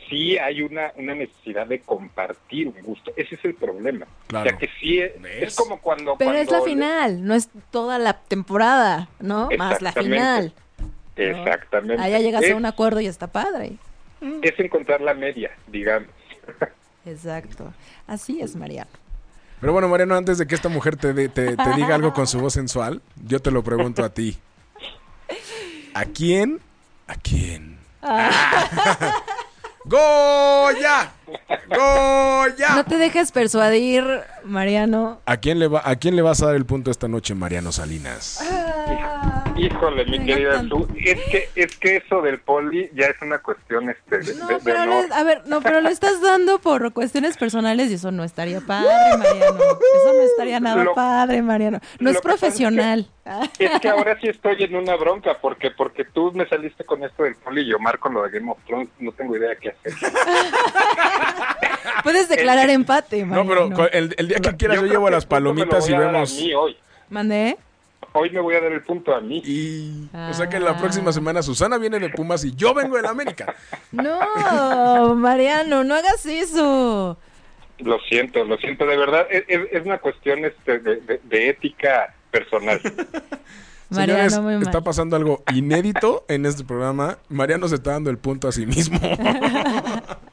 [0.08, 3.12] sí hay una, una necesidad de compartir un gusto.
[3.14, 4.06] Ese es el problema.
[4.26, 4.46] Claro.
[4.46, 6.16] O sea, que sí es, como cuando...
[6.18, 9.48] pero es la final, no es toda la temporada, ¿no?
[9.56, 10.52] Más la final.
[11.14, 12.02] Exactamente.
[12.02, 13.74] Allá llegas es, a un acuerdo y está padre.
[14.42, 16.08] es encontrar la media, digamos.
[17.06, 17.72] Exacto.
[18.06, 18.90] Así es, Mariano.
[19.60, 22.26] Pero bueno, Mariano, antes de que esta mujer te, de- te, te diga algo con
[22.26, 24.38] su voz sensual, yo te lo pregunto a ti.
[25.94, 26.60] ¿A quién?
[27.06, 27.78] ¿A quién?
[29.84, 31.12] ¡Goya!
[31.68, 32.74] ¡Goya!
[32.76, 34.04] No te dejes persuadir,
[34.44, 35.20] Mariano.
[35.26, 37.70] ¿A quién, le va, ¿A quién le vas a dar el punto esta noche, Mariano
[37.72, 38.42] Salinas?
[39.56, 40.60] Híjole, mi querida.
[40.62, 44.46] Su, es que, es que eso del poli ya es una cuestión este, de, No,
[44.48, 45.08] de- de pero honor.
[45.08, 48.60] le- a ver, no, pero lo estás dando por cuestiones personales y eso no estaría
[48.60, 49.58] padre, Mariano.
[49.60, 51.78] Eso no estaría nada Lo- padre, Mariano.
[51.98, 53.06] No es que- profesional.
[53.60, 57.22] Es que ahora sí estoy en una bronca, porque porque tú me saliste con esto
[57.22, 59.92] del poli y Omar con lo de Game of Thrones, no tengo idea qué hacer.
[62.02, 63.76] Puedes declarar empate, No, Mariano.
[63.76, 66.32] pero el, el día que quieras yo, llevo las palomitas y vemos...
[66.32, 66.76] A mí hoy.
[67.08, 67.56] ¿Mandé?
[68.12, 69.40] hoy me voy a dar el punto a mí.
[69.44, 70.08] Y...
[70.30, 70.60] O sea que Ah.
[70.60, 73.54] la próxima semana Susana viene de Pumas y yo vengo de la América.
[73.92, 77.16] No, Mariano, no hagas eso.
[77.78, 81.48] Lo siento, lo siento, de verdad, es, es- es una cuestión este, de, de- de
[81.50, 82.80] ética personal.
[83.90, 84.62] Mariano, Señores, muy mal.
[84.62, 87.18] está pasando algo inédito en este programa.
[87.28, 88.98] Mariano se está dando el punto a sí mismo.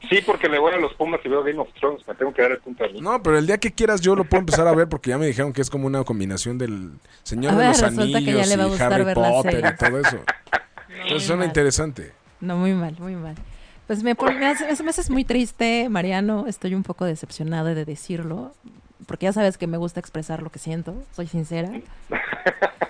[0.08, 2.40] Sí, porque le voy a los Pumas y veo Game of Thrones, me tengo que
[2.40, 2.98] dar el punto a mí.
[2.98, 5.26] No, pero el día que quieras yo lo puedo empezar a ver porque ya me
[5.26, 6.92] dijeron que es como una combinación del
[7.24, 10.16] Señor A de ver, los Anillos y Harry ver Potter y todo eso.
[11.02, 11.48] Entonces suena mal.
[11.48, 12.12] interesante.
[12.40, 13.34] No, muy mal, muy mal.
[13.86, 16.46] Pues me, me, hace- me haces muy triste, Mariano.
[16.46, 18.54] Estoy un poco decepcionada de decirlo.
[19.06, 20.94] Porque ya sabes que me gusta expresar lo que siento.
[21.12, 21.70] Soy sincera.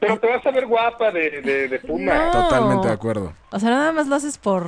[0.00, 2.14] Pero te vas a ver guapa de, de, de Puma.
[2.26, 2.30] No.
[2.42, 3.32] Totalmente de acuerdo.
[3.50, 4.66] o sea, nada más lo haces por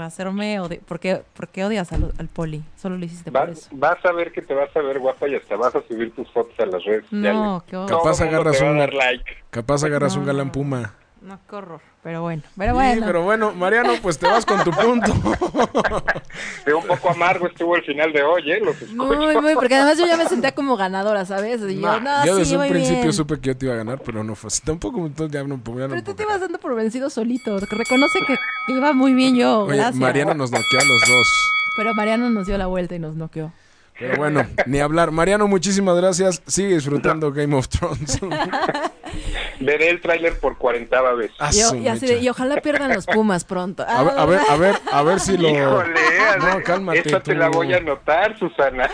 [0.00, 0.80] hacerme odiar.
[0.82, 2.62] ¿Por qué, por qué odias al, al poli?
[2.76, 3.68] Solo lo hiciste por Vas, eso.
[3.72, 6.30] vas a ver que te vas a ver guapa y hasta vas a subir tus
[6.32, 7.34] fotos a las redes sociales.
[7.34, 7.98] No, qué horror.
[7.98, 9.24] Capaz agarras un- like.
[9.50, 10.94] Capaz agarras un galán puma.
[11.20, 11.80] No, qué horror.
[12.02, 13.06] Pero bueno, pero Sí, bueno.
[13.06, 15.12] pero bueno, Mariano, pues te vas con tu punto.
[16.64, 18.60] Fue un poco amargo estuvo el final de hoy, ¿eh?
[18.60, 18.80] Los.
[18.92, 21.60] Muy, muy, porque además yo ya me sentía como ganadora, ¿sabes?
[21.68, 23.12] Y yo, no, yo sí, desde un voy principio bien.
[23.12, 24.62] supe que yo te iba a ganar, pero no fue así.
[24.62, 27.58] Tampoco entonces ya no, ya no Pero tú te ibas dando por vencido solito.
[27.58, 29.62] Reconoce que que iba muy bien yo.
[29.64, 29.96] Oye, gracias.
[29.96, 31.28] Mariano nos noqueó a los dos.
[31.76, 33.52] Pero Mariano nos dio la vuelta y nos noqueó.
[33.98, 35.10] Pero bueno, ni hablar.
[35.10, 36.40] Mariano, muchísimas gracias.
[36.46, 38.18] Sigue disfrutando Game of Thrones.
[39.60, 41.32] Veré el tráiler por cuarentava vez.
[41.52, 43.82] Y, así de- y ojalá pierdan los Pumas pronto.
[43.88, 45.48] A ver, a ver, a ver, a ver si lo.
[45.48, 45.94] Híjole,
[46.38, 47.08] No, cálmate.
[47.08, 48.88] esa te la voy a anotar, Susana.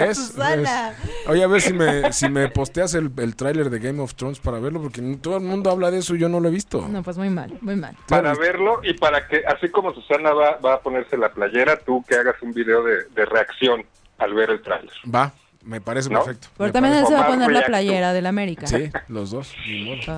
[0.00, 0.16] ¿Ves?
[0.18, 0.94] Susana.
[1.00, 1.26] ¿Ves?
[1.28, 4.40] Oye, a ver si me, si me posteas el, el tráiler de Game of Thrones
[4.40, 6.86] para verlo, porque todo el mundo habla de eso y yo no lo he visto.
[6.88, 7.96] No, pues muy mal, muy mal.
[8.08, 12.04] Para verlo y para que, así como Susana va, va a ponerse la playera, tú
[12.08, 13.84] que hagas un video de, de reacción
[14.24, 14.92] al ver el tráiler.
[15.12, 16.22] Va, me parece ¿No?
[16.24, 16.48] perfecto.
[16.56, 18.66] Pero Me también él parece- se va a poner la playera del América.
[18.66, 19.52] Sí, los dos.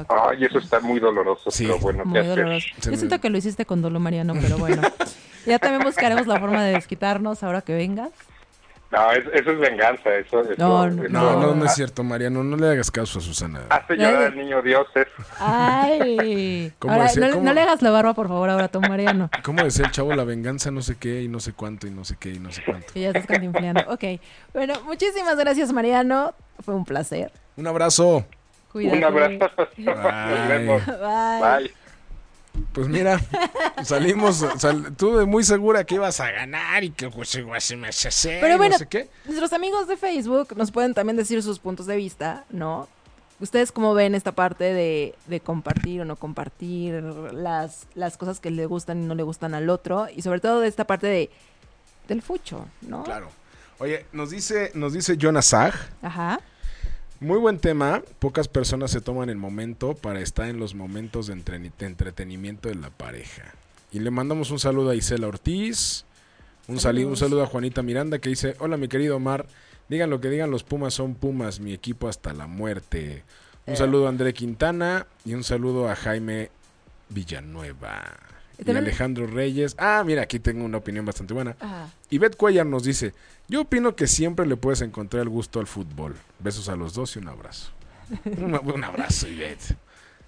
[0.09, 1.65] Ay, eso está muy doloroso, Sí.
[1.67, 2.67] pero bueno, ¿qué Muy doloroso.
[2.83, 4.83] Yo me- siento que lo hiciste con dolo, Mariano, pero bueno.
[5.47, 8.11] Ya también buscaremos la forma de desquitarnos ahora que vengas.
[8.93, 12.05] No, es- eso es venganza, eso, eso- No, eso- No, no, no es ha- cierto,
[12.05, 12.45] Mariano.
[12.45, 13.63] No le hagas caso a Susana.
[13.69, 15.11] Hace llorar al niño Dios eso.
[15.41, 16.73] Ay.
[16.79, 17.27] ¿Cómo Ahora, decía?
[17.27, 17.45] no, ¿Cómo?
[17.47, 19.29] no le hagas la barba, por favor, ahora tú, Mariano.
[19.45, 20.15] ¿Cómo decía el chavo?
[20.15, 22.53] La venganza no sé qué y no sé cuánto y no sé qué y no
[22.53, 22.93] sé cuánto.
[22.95, 23.83] Ya estás cantinfleando.
[23.89, 24.05] Ok.
[24.55, 26.33] Bueno, muchísimas gracias, Mariano.
[26.65, 27.33] Fue un placer.
[27.57, 28.25] Un abrazo.
[28.73, 28.99] Cuídate.
[28.99, 29.51] Un abrazo.
[29.79, 30.49] Nos Bye.
[30.49, 30.87] vemos.
[30.87, 31.59] Bye.
[31.59, 31.86] Bye.
[32.73, 33.21] Pues mira,
[33.85, 37.77] salimos, sal- tú de muy segura que ibas a ganar y que pues, igual se
[37.77, 39.09] me hace hacer Pero bueno, no sé qué.
[39.25, 42.89] Nuestros amigos de Facebook nos pueden también decir sus puntos de vista, ¿no?
[43.39, 48.51] ¿Ustedes cómo ven esta parte de, de compartir o no compartir las, las cosas que
[48.51, 50.07] le gustan y no le gustan al otro?
[50.15, 51.31] Y sobre todo de esta parte de
[52.09, 53.03] del fucho, ¿no?
[53.03, 53.29] Claro.
[53.79, 56.41] Oye, nos dice, nos dice Jonas Sag, Ajá.
[57.21, 58.03] Muy buen tema.
[58.19, 61.33] Pocas personas se toman el momento para estar en los momentos de,
[61.81, 63.55] entretenimiento de la pareja.
[63.93, 66.05] Y le mandamos un saludo a Isela Ortiz,
[66.69, 69.47] un, sali- un saludo a Juanita Miranda que dice, hola mi querido Omar,
[69.89, 73.23] digan lo que digan, los Pumas son Pumas, mi equipo hasta la muerte.
[73.67, 73.77] Un Eh.
[73.77, 76.51] saludo a André Quintana y un saludo a Jaime
[77.09, 78.17] Villanueva.
[78.59, 79.75] Y Y Alejandro Reyes.
[79.79, 81.57] Ah, mira, aquí tengo una opinión bastante buena.
[81.61, 81.89] Ajá.
[82.11, 83.13] Ivette Cuellar nos dice,
[83.49, 86.17] yo opino que siempre le puedes encontrar el gusto al fútbol.
[86.39, 87.73] Besos a los dos y un abrazo.
[88.25, 89.77] Un, un abrazo, Ivette.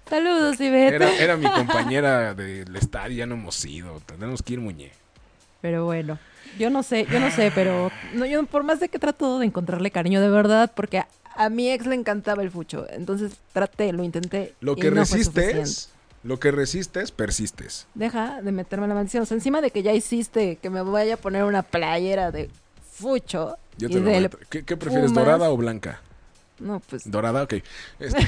[0.09, 0.95] Saludos, Ivette.
[0.95, 3.99] Era, era mi compañera del estadio, ya no hemos ido.
[4.05, 4.91] Tenemos que ir, Muñe.
[5.61, 6.17] Pero bueno,
[6.57, 9.45] yo no sé, yo no sé, pero no, yo por más de que trato de
[9.45, 13.91] encontrarle cariño de verdad, porque a, a mi ex le encantaba el fucho, entonces traté,
[13.91, 14.55] lo intenté.
[14.61, 15.91] Lo y que no resistes,
[16.23, 17.87] lo que resistes, persistes.
[17.93, 19.23] Deja de meterme la maldición.
[19.23, 22.49] O sea, encima de que ya hiciste que me vaya a poner una playera de
[22.91, 23.55] fucho.
[23.77, 24.37] Yo y te lo del- meto.
[24.49, 25.25] ¿Qué, qué prefieres, Pumas.
[25.25, 26.01] dorada o blanca?
[26.59, 27.09] No, pues.
[27.09, 27.53] Dorada, ok.
[27.99, 28.27] Este-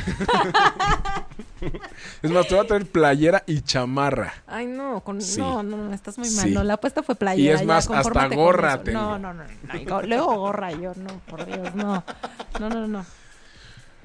[2.22, 4.34] es más, te voy a traer playera y chamarra.
[4.48, 5.39] Ay, no, con, Sí.
[5.42, 6.46] no, no, no, estás muy mal.
[6.46, 6.52] Sí.
[6.52, 7.56] No, la apuesta fue playera.
[7.56, 9.00] es ya, más, hasta gorra tengo.
[9.00, 9.44] No, no, no.
[9.44, 12.04] no, y go- luego gorra yo, no, por Dios, no.
[12.60, 13.06] No, no, no.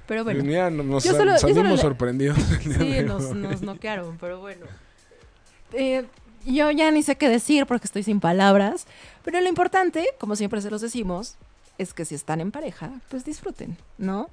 [0.07, 0.45] Pero bueno.
[0.45, 2.39] Mira, nos Yo solo- yo salimos solo sorprendidos.
[2.63, 4.67] Sí, nos, nos noquearon, pero bueno.
[5.73, 6.05] Eh,
[6.47, 8.87] yo ya ni sé qué decir porque estoy sin palabras,
[9.25, 11.35] pero lo importante, como siempre se los decimos,
[11.77, 14.31] es que si están en pareja, pues disfruten, ¿no?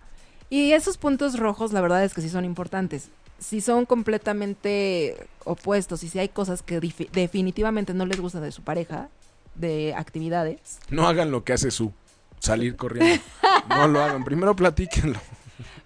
[0.51, 3.09] Y esos puntos rojos, la verdad es que sí son importantes.
[3.39, 6.80] Si son completamente opuestos y si hay cosas que
[7.11, 9.09] definitivamente no les gusta de su pareja,
[9.55, 11.91] de actividades, No hagan lo que hace su
[12.39, 13.21] salir corriendo.
[13.69, 14.24] No lo hagan.
[14.24, 15.19] Primero platíquenlo.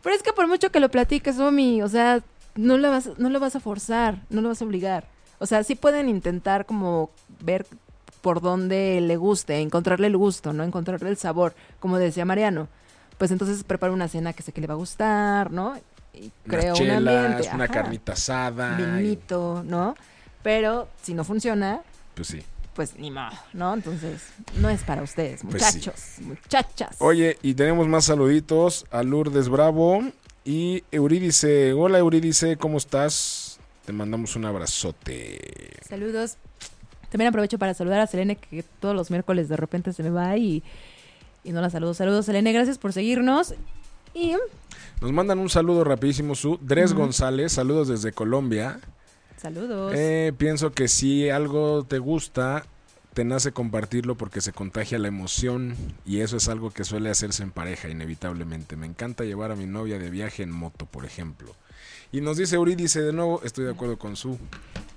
[0.04, 2.22] Pero es que por mucho que lo platiques, Omi, o sea,
[2.56, 5.08] no lo vas, no lo vas a forzar, no lo vas a obligar.
[5.40, 7.66] O sea, sí pueden intentar como ver
[8.22, 10.64] por dónde le guste, encontrarle el gusto, ¿no?
[10.64, 12.68] Encontrarle el sabor, como decía Mariano.
[13.18, 15.76] Pues entonces prepara una cena que sé que le va a gustar, ¿no?
[16.14, 17.50] Y Unas crea un chelas, ambiente.
[17.56, 18.76] una ajá, carnita asada.
[18.76, 19.96] Vinito, ¿no?
[20.44, 21.82] Pero si no funciona,
[22.16, 22.42] Pues sí.
[22.78, 23.74] Pues ni modo, ¿no?
[23.74, 24.22] Entonces,
[24.62, 25.78] no es para ustedes, Pues sí.
[25.80, 26.96] muchachos, muchachas.
[27.00, 30.02] Oye, y tenemos más saluditos a Lourdes Bravo
[30.46, 31.74] y Eurídice.
[31.74, 33.60] Hola Eurídice, ¿cómo estás?
[33.86, 35.72] Te mandamos un abrazote.
[35.90, 36.38] Saludos.
[37.10, 40.38] También aprovecho para saludar a Selene, que todos los miércoles de repente se me va
[40.38, 40.62] y,
[41.44, 41.94] y no la saludo.
[41.94, 43.56] Saludos, Selene, gracias por seguirnos.
[44.14, 44.36] Y
[45.02, 46.94] Nos mandan un saludo rapidísimo su Dres.
[46.94, 48.80] González, saludos desde Colombia.
[49.38, 49.94] Saludos.
[49.96, 52.66] Eh, pienso que si algo te gusta,
[53.14, 55.76] te nace compartirlo porque se contagia la emoción
[56.06, 58.76] y eso es algo que suele hacerse en pareja inevitablemente.
[58.76, 61.56] Me encanta llevar a mi novia de viaje en moto, por ejemplo.
[62.12, 64.38] Y nos dice Eurídice de nuevo, estoy de acuerdo con su.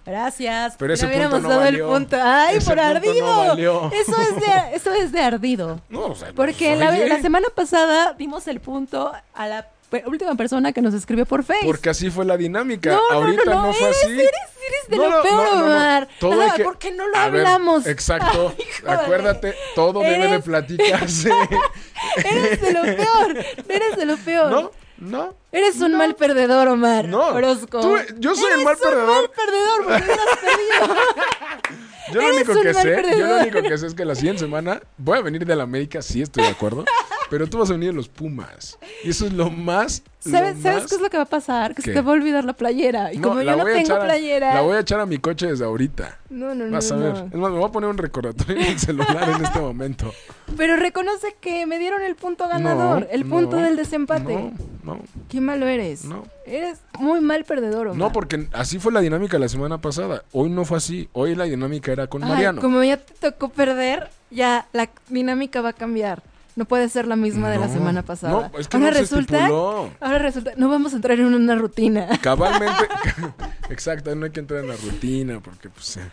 [0.06, 0.74] Gracias.
[0.78, 1.86] pero ese hubiéramos punto no dado valió.
[1.86, 2.16] el punto.
[2.20, 3.90] ¡Ay, Ese por no ardido!
[3.92, 5.80] Eso, es de, eso es de ardido.
[5.90, 9.68] No, o sea, Porque la, la semana pasada dimos el punto a la
[10.06, 11.66] última persona que nos escribió por Facebook.
[11.66, 12.90] Porque así fue la dinámica.
[12.92, 14.12] No, Ahorita no, no, no, fue eres- así.
[14.12, 15.48] Eres de No, lo peor.
[15.64, 16.08] Omar.
[16.20, 17.86] Todo hay que- ¿Por qué no lo A ver, hablamos?
[17.86, 18.54] exacto.
[18.86, 21.30] Acuérdate, todo debe de Eres- platicarse.
[22.24, 23.44] Eres de lo peor.
[23.68, 24.50] Eres de lo peor.
[24.50, 24.70] ¿No?
[24.98, 25.34] ¿No?
[25.50, 27.06] Eres un mal perdedor, Omar.
[27.08, 27.28] No.
[27.28, 27.80] Orozco.
[27.80, 29.06] Tú- yo soy el Eres mal un perdedor.
[29.22, 30.12] mal perdedor porque.
[32.12, 34.16] Yo lo Eres único un que sé, yo lo único que sé es que la
[34.16, 36.84] siguiente semana voy a venir de la América, sí estoy de acuerdo,
[37.30, 38.78] pero tú vas a venir de los Pumas.
[39.04, 41.26] Y eso es lo más lo ¿Sabes, ¿Sabes más- qué es lo que va a
[41.26, 41.74] pasar?
[41.74, 41.90] Que ¿Qué?
[41.90, 43.10] se te va a olvidar la playera.
[43.14, 44.54] Y No, como yo no a tengo a- playera.
[44.54, 46.18] La voy a echar a mi coche desde ahorita.
[46.28, 46.72] No, no, no.
[46.72, 47.02] Vas a no.
[47.04, 47.14] ver.
[47.32, 50.12] Es más, me voy a poner un recordatorio en el celular en este momento.
[50.58, 53.00] Pero reconoce que me dieron el punto ganador.
[53.00, 54.34] No, el punto no, del desempate.
[54.34, 54.52] No,
[54.84, 55.00] no,
[55.30, 56.04] Qué malo eres.
[56.04, 56.24] no.
[56.44, 57.96] Eres muy mal perdedor, Omar.
[57.98, 60.24] No, porque así fue la dinámica la semana pasada.
[60.32, 61.08] Hoy no fue así.
[61.12, 62.60] Hoy la dinámica era con Ay, Mariano.
[62.60, 66.22] como ya te tocó perder, ya la dinámica va a cambiar.
[66.56, 68.50] No puede ser la misma de la semana pasada.
[68.52, 69.90] No, es que ahora no se resulta, estipuló.
[70.00, 72.08] ahora resulta, no vamos a entrar en una rutina.
[72.20, 72.88] Cabalmente.
[73.70, 75.96] Exacto, no hay que entrar en la rutina porque pues...
[75.96, 76.10] eh,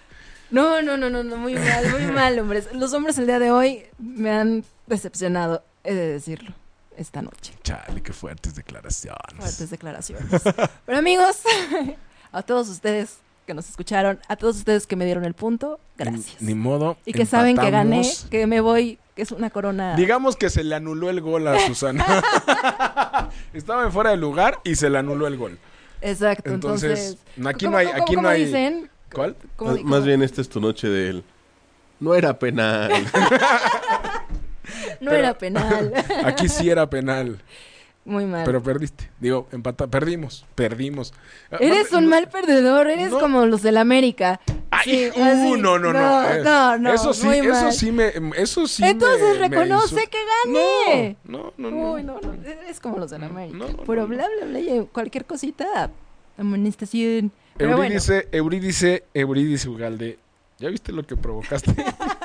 [0.52, 2.70] No, no, no, no, no, muy mal, muy mal, hombres.
[2.74, 6.54] Los hombres el día de hoy me han decepcionado, he de decirlo,
[6.96, 7.54] esta noche.
[7.64, 9.36] Chale, qué fuertes declaraciones.
[9.38, 10.26] Fuertes declaraciones.
[10.86, 11.42] Pero amigos,
[12.32, 13.18] a todos ustedes
[13.48, 16.36] que nos escucharon, a todos ustedes que me dieron el punto, gracias.
[16.42, 16.98] Ni, ni modo.
[17.06, 19.96] y que saben que gané, que me voy, que es una corona.
[19.96, 22.06] Digamos que se le anuló el gol a Susana.
[23.54, 25.58] Estaba en fuera de lugar y se le anuló el gol.
[26.02, 27.48] Exacto, Entonces, entonces.
[27.48, 28.90] aquí ¿cómo- no hay- cómo- aquí no cómo hay- dicen?
[29.14, 29.36] ¿Cuál?
[29.56, 31.24] ¿Cómo Más, bien esta es tu noche de él.
[32.02, 32.92] No era penal.
[35.00, 35.94] No pero- era penal.
[36.26, 37.40] Aquí sí era penal,
[38.08, 38.44] Muy mal.
[38.46, 39.10] pero perdiste.
[39.20, 41.14] Digo, empata, perdimos, perdimos.
[41.60, 43.20] Eres un mal perdedor, eres No.
[43.20, 44.40] como los del América.
[44.72, 45.52] Ay, Sí, uh, así.
[45.62, 46.78] no, no, no.
[46.80, 47.74] No, eh, Eso sí, eso mal.
[47.74, 51.18] sí me, eso sí Entonces me- reconoce que gané.
[51.26, 51.92] No, no, no.
[51.94, 53.66] Uy, no, no, eres como los del América.
[53.86, 55.92] Pero bla, bla, bla, cualquier cosita,
[56.38, 57.32] amonestación.
[57.58, 60.18] Pero bueno, Eurídice, Eurídice, Eurídice Ugalde.
[60.60, 61.76] ¿Ya viste lo que provocaste?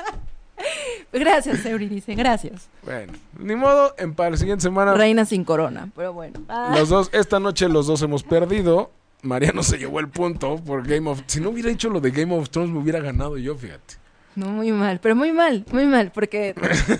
[1.13, 2.67] gracias, Euridice, gracias.
[2.83, 6.41] bueno, ni modo, en para la siguiente semana Reina sin corona, pero bueno.
[6.49, 8.91] Ah, los dos, esta noche los dos hemos perdido.
[9.21, 12.35] Mariano se llevó el punto por Game of Si no hubiera hecho lo de Game
[12.37, 13.95] of Thrones me hubiera ganado yo, fíjate.
[14.35, 16.55] No, muy mal, pero muy mal, muy mal, porque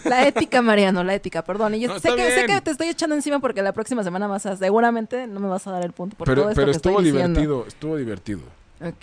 [0.05, 1.74] la ética, Mariano, la ética, perdón.
[1.76, 4.28] Y yo No, sé, que, sé que te estoy echando encima porque la próxima semana
[4.28, 6.72] vas a, seguramente no me vas a dar el punto por Pero, todo esto pero
[6.72, 7.39] que estoy estuvo diciendo.
[7.41, 8.41] divertido, estuvo divertido.
[8.82, 8.95] Ok.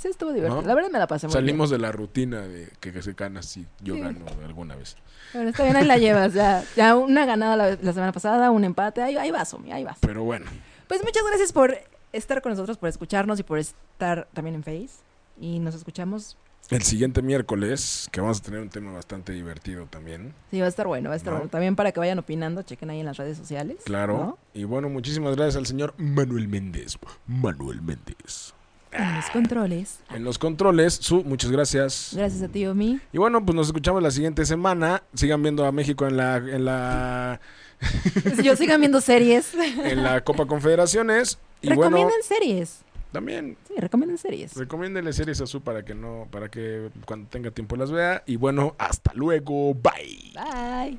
[0.00, 0.62] Sí, estuvo divertido.
[0.62, 0.66] ¿No?
[0.68, 3.42] La verdad me la pasé muy Salimos de la rutina de que, que se gana
[3.42, 4.00] si yo Sí.
[4.00, 4.94] gano alguna vez.
[4.94, 5.04] bien.
[5.34, 6.32] Bueno, está bien, ahí la llevas.
[6.32, 9.02] Ya, ya una ganada la, la semana pasada, un empate.
[9.02, 9.98] Ahí, ahí vas, Somi, ahí vas.
[10.00, 10.46] Pero bueno,
[10.88, 11.76] Pues muchas gracias por
[12.12, 15.02] estar con nosotros, por escucharnos y por estar también en Face.
[15.38, 16.36] Y nos escuchamos.
[16.70, 20.32] el siguiente miércoles, que vamos a tener un tema bastante divertido también.
[20.50, 21.40] Sí, va a estar bueno, va a estar ¿No?
[21.40, 21.50] bueno.
[21.50, 23.76] También para que vayan opinando, chequen ahí en las redes sociales.
[23.84, 24.16] Claro.
[24.16, 24.38] ¿no?
[24.54, 26.96] Y bueno, muchísimas gracias al señor Manuel Méndez.
[27.26, 28.54] Manuel Méndez.
[28.92, 29.98] En los controles.
[30.14, 32.10] En los controles, su, muchas gracias.
[32.14, 32.98] Gracias a ti, Omi.
[33.12, 35.02] Y bueno, pues nos escuchamos la siguiente semana.
[35.14, 37.40] Sigan viendo a México en la, en la,
[38.42, 39.54] Yo sigan viendo series.
[39.84, 41.38] en la Copa Confederaciones.
[41.62, 42.78] Y bueno, Recomienden series.
[43.12, 44.54] también Sí, recomienden series.
[44.54, 48.22] recomiéndenle series a su para que no, para que cuando tenga tiempo las vea.
[48.26, 49.74] Y bueno, hasta luego.
[49.74, 50.32] Bye.
[50.34, 50.98] Bye.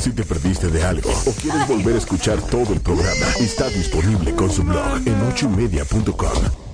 [0.00, 4.34] Si te perdiste de algo o quieres volver a escuchar todo el programa, está disponible
[4.34, 6.73] con su blog en ochoymedia.com.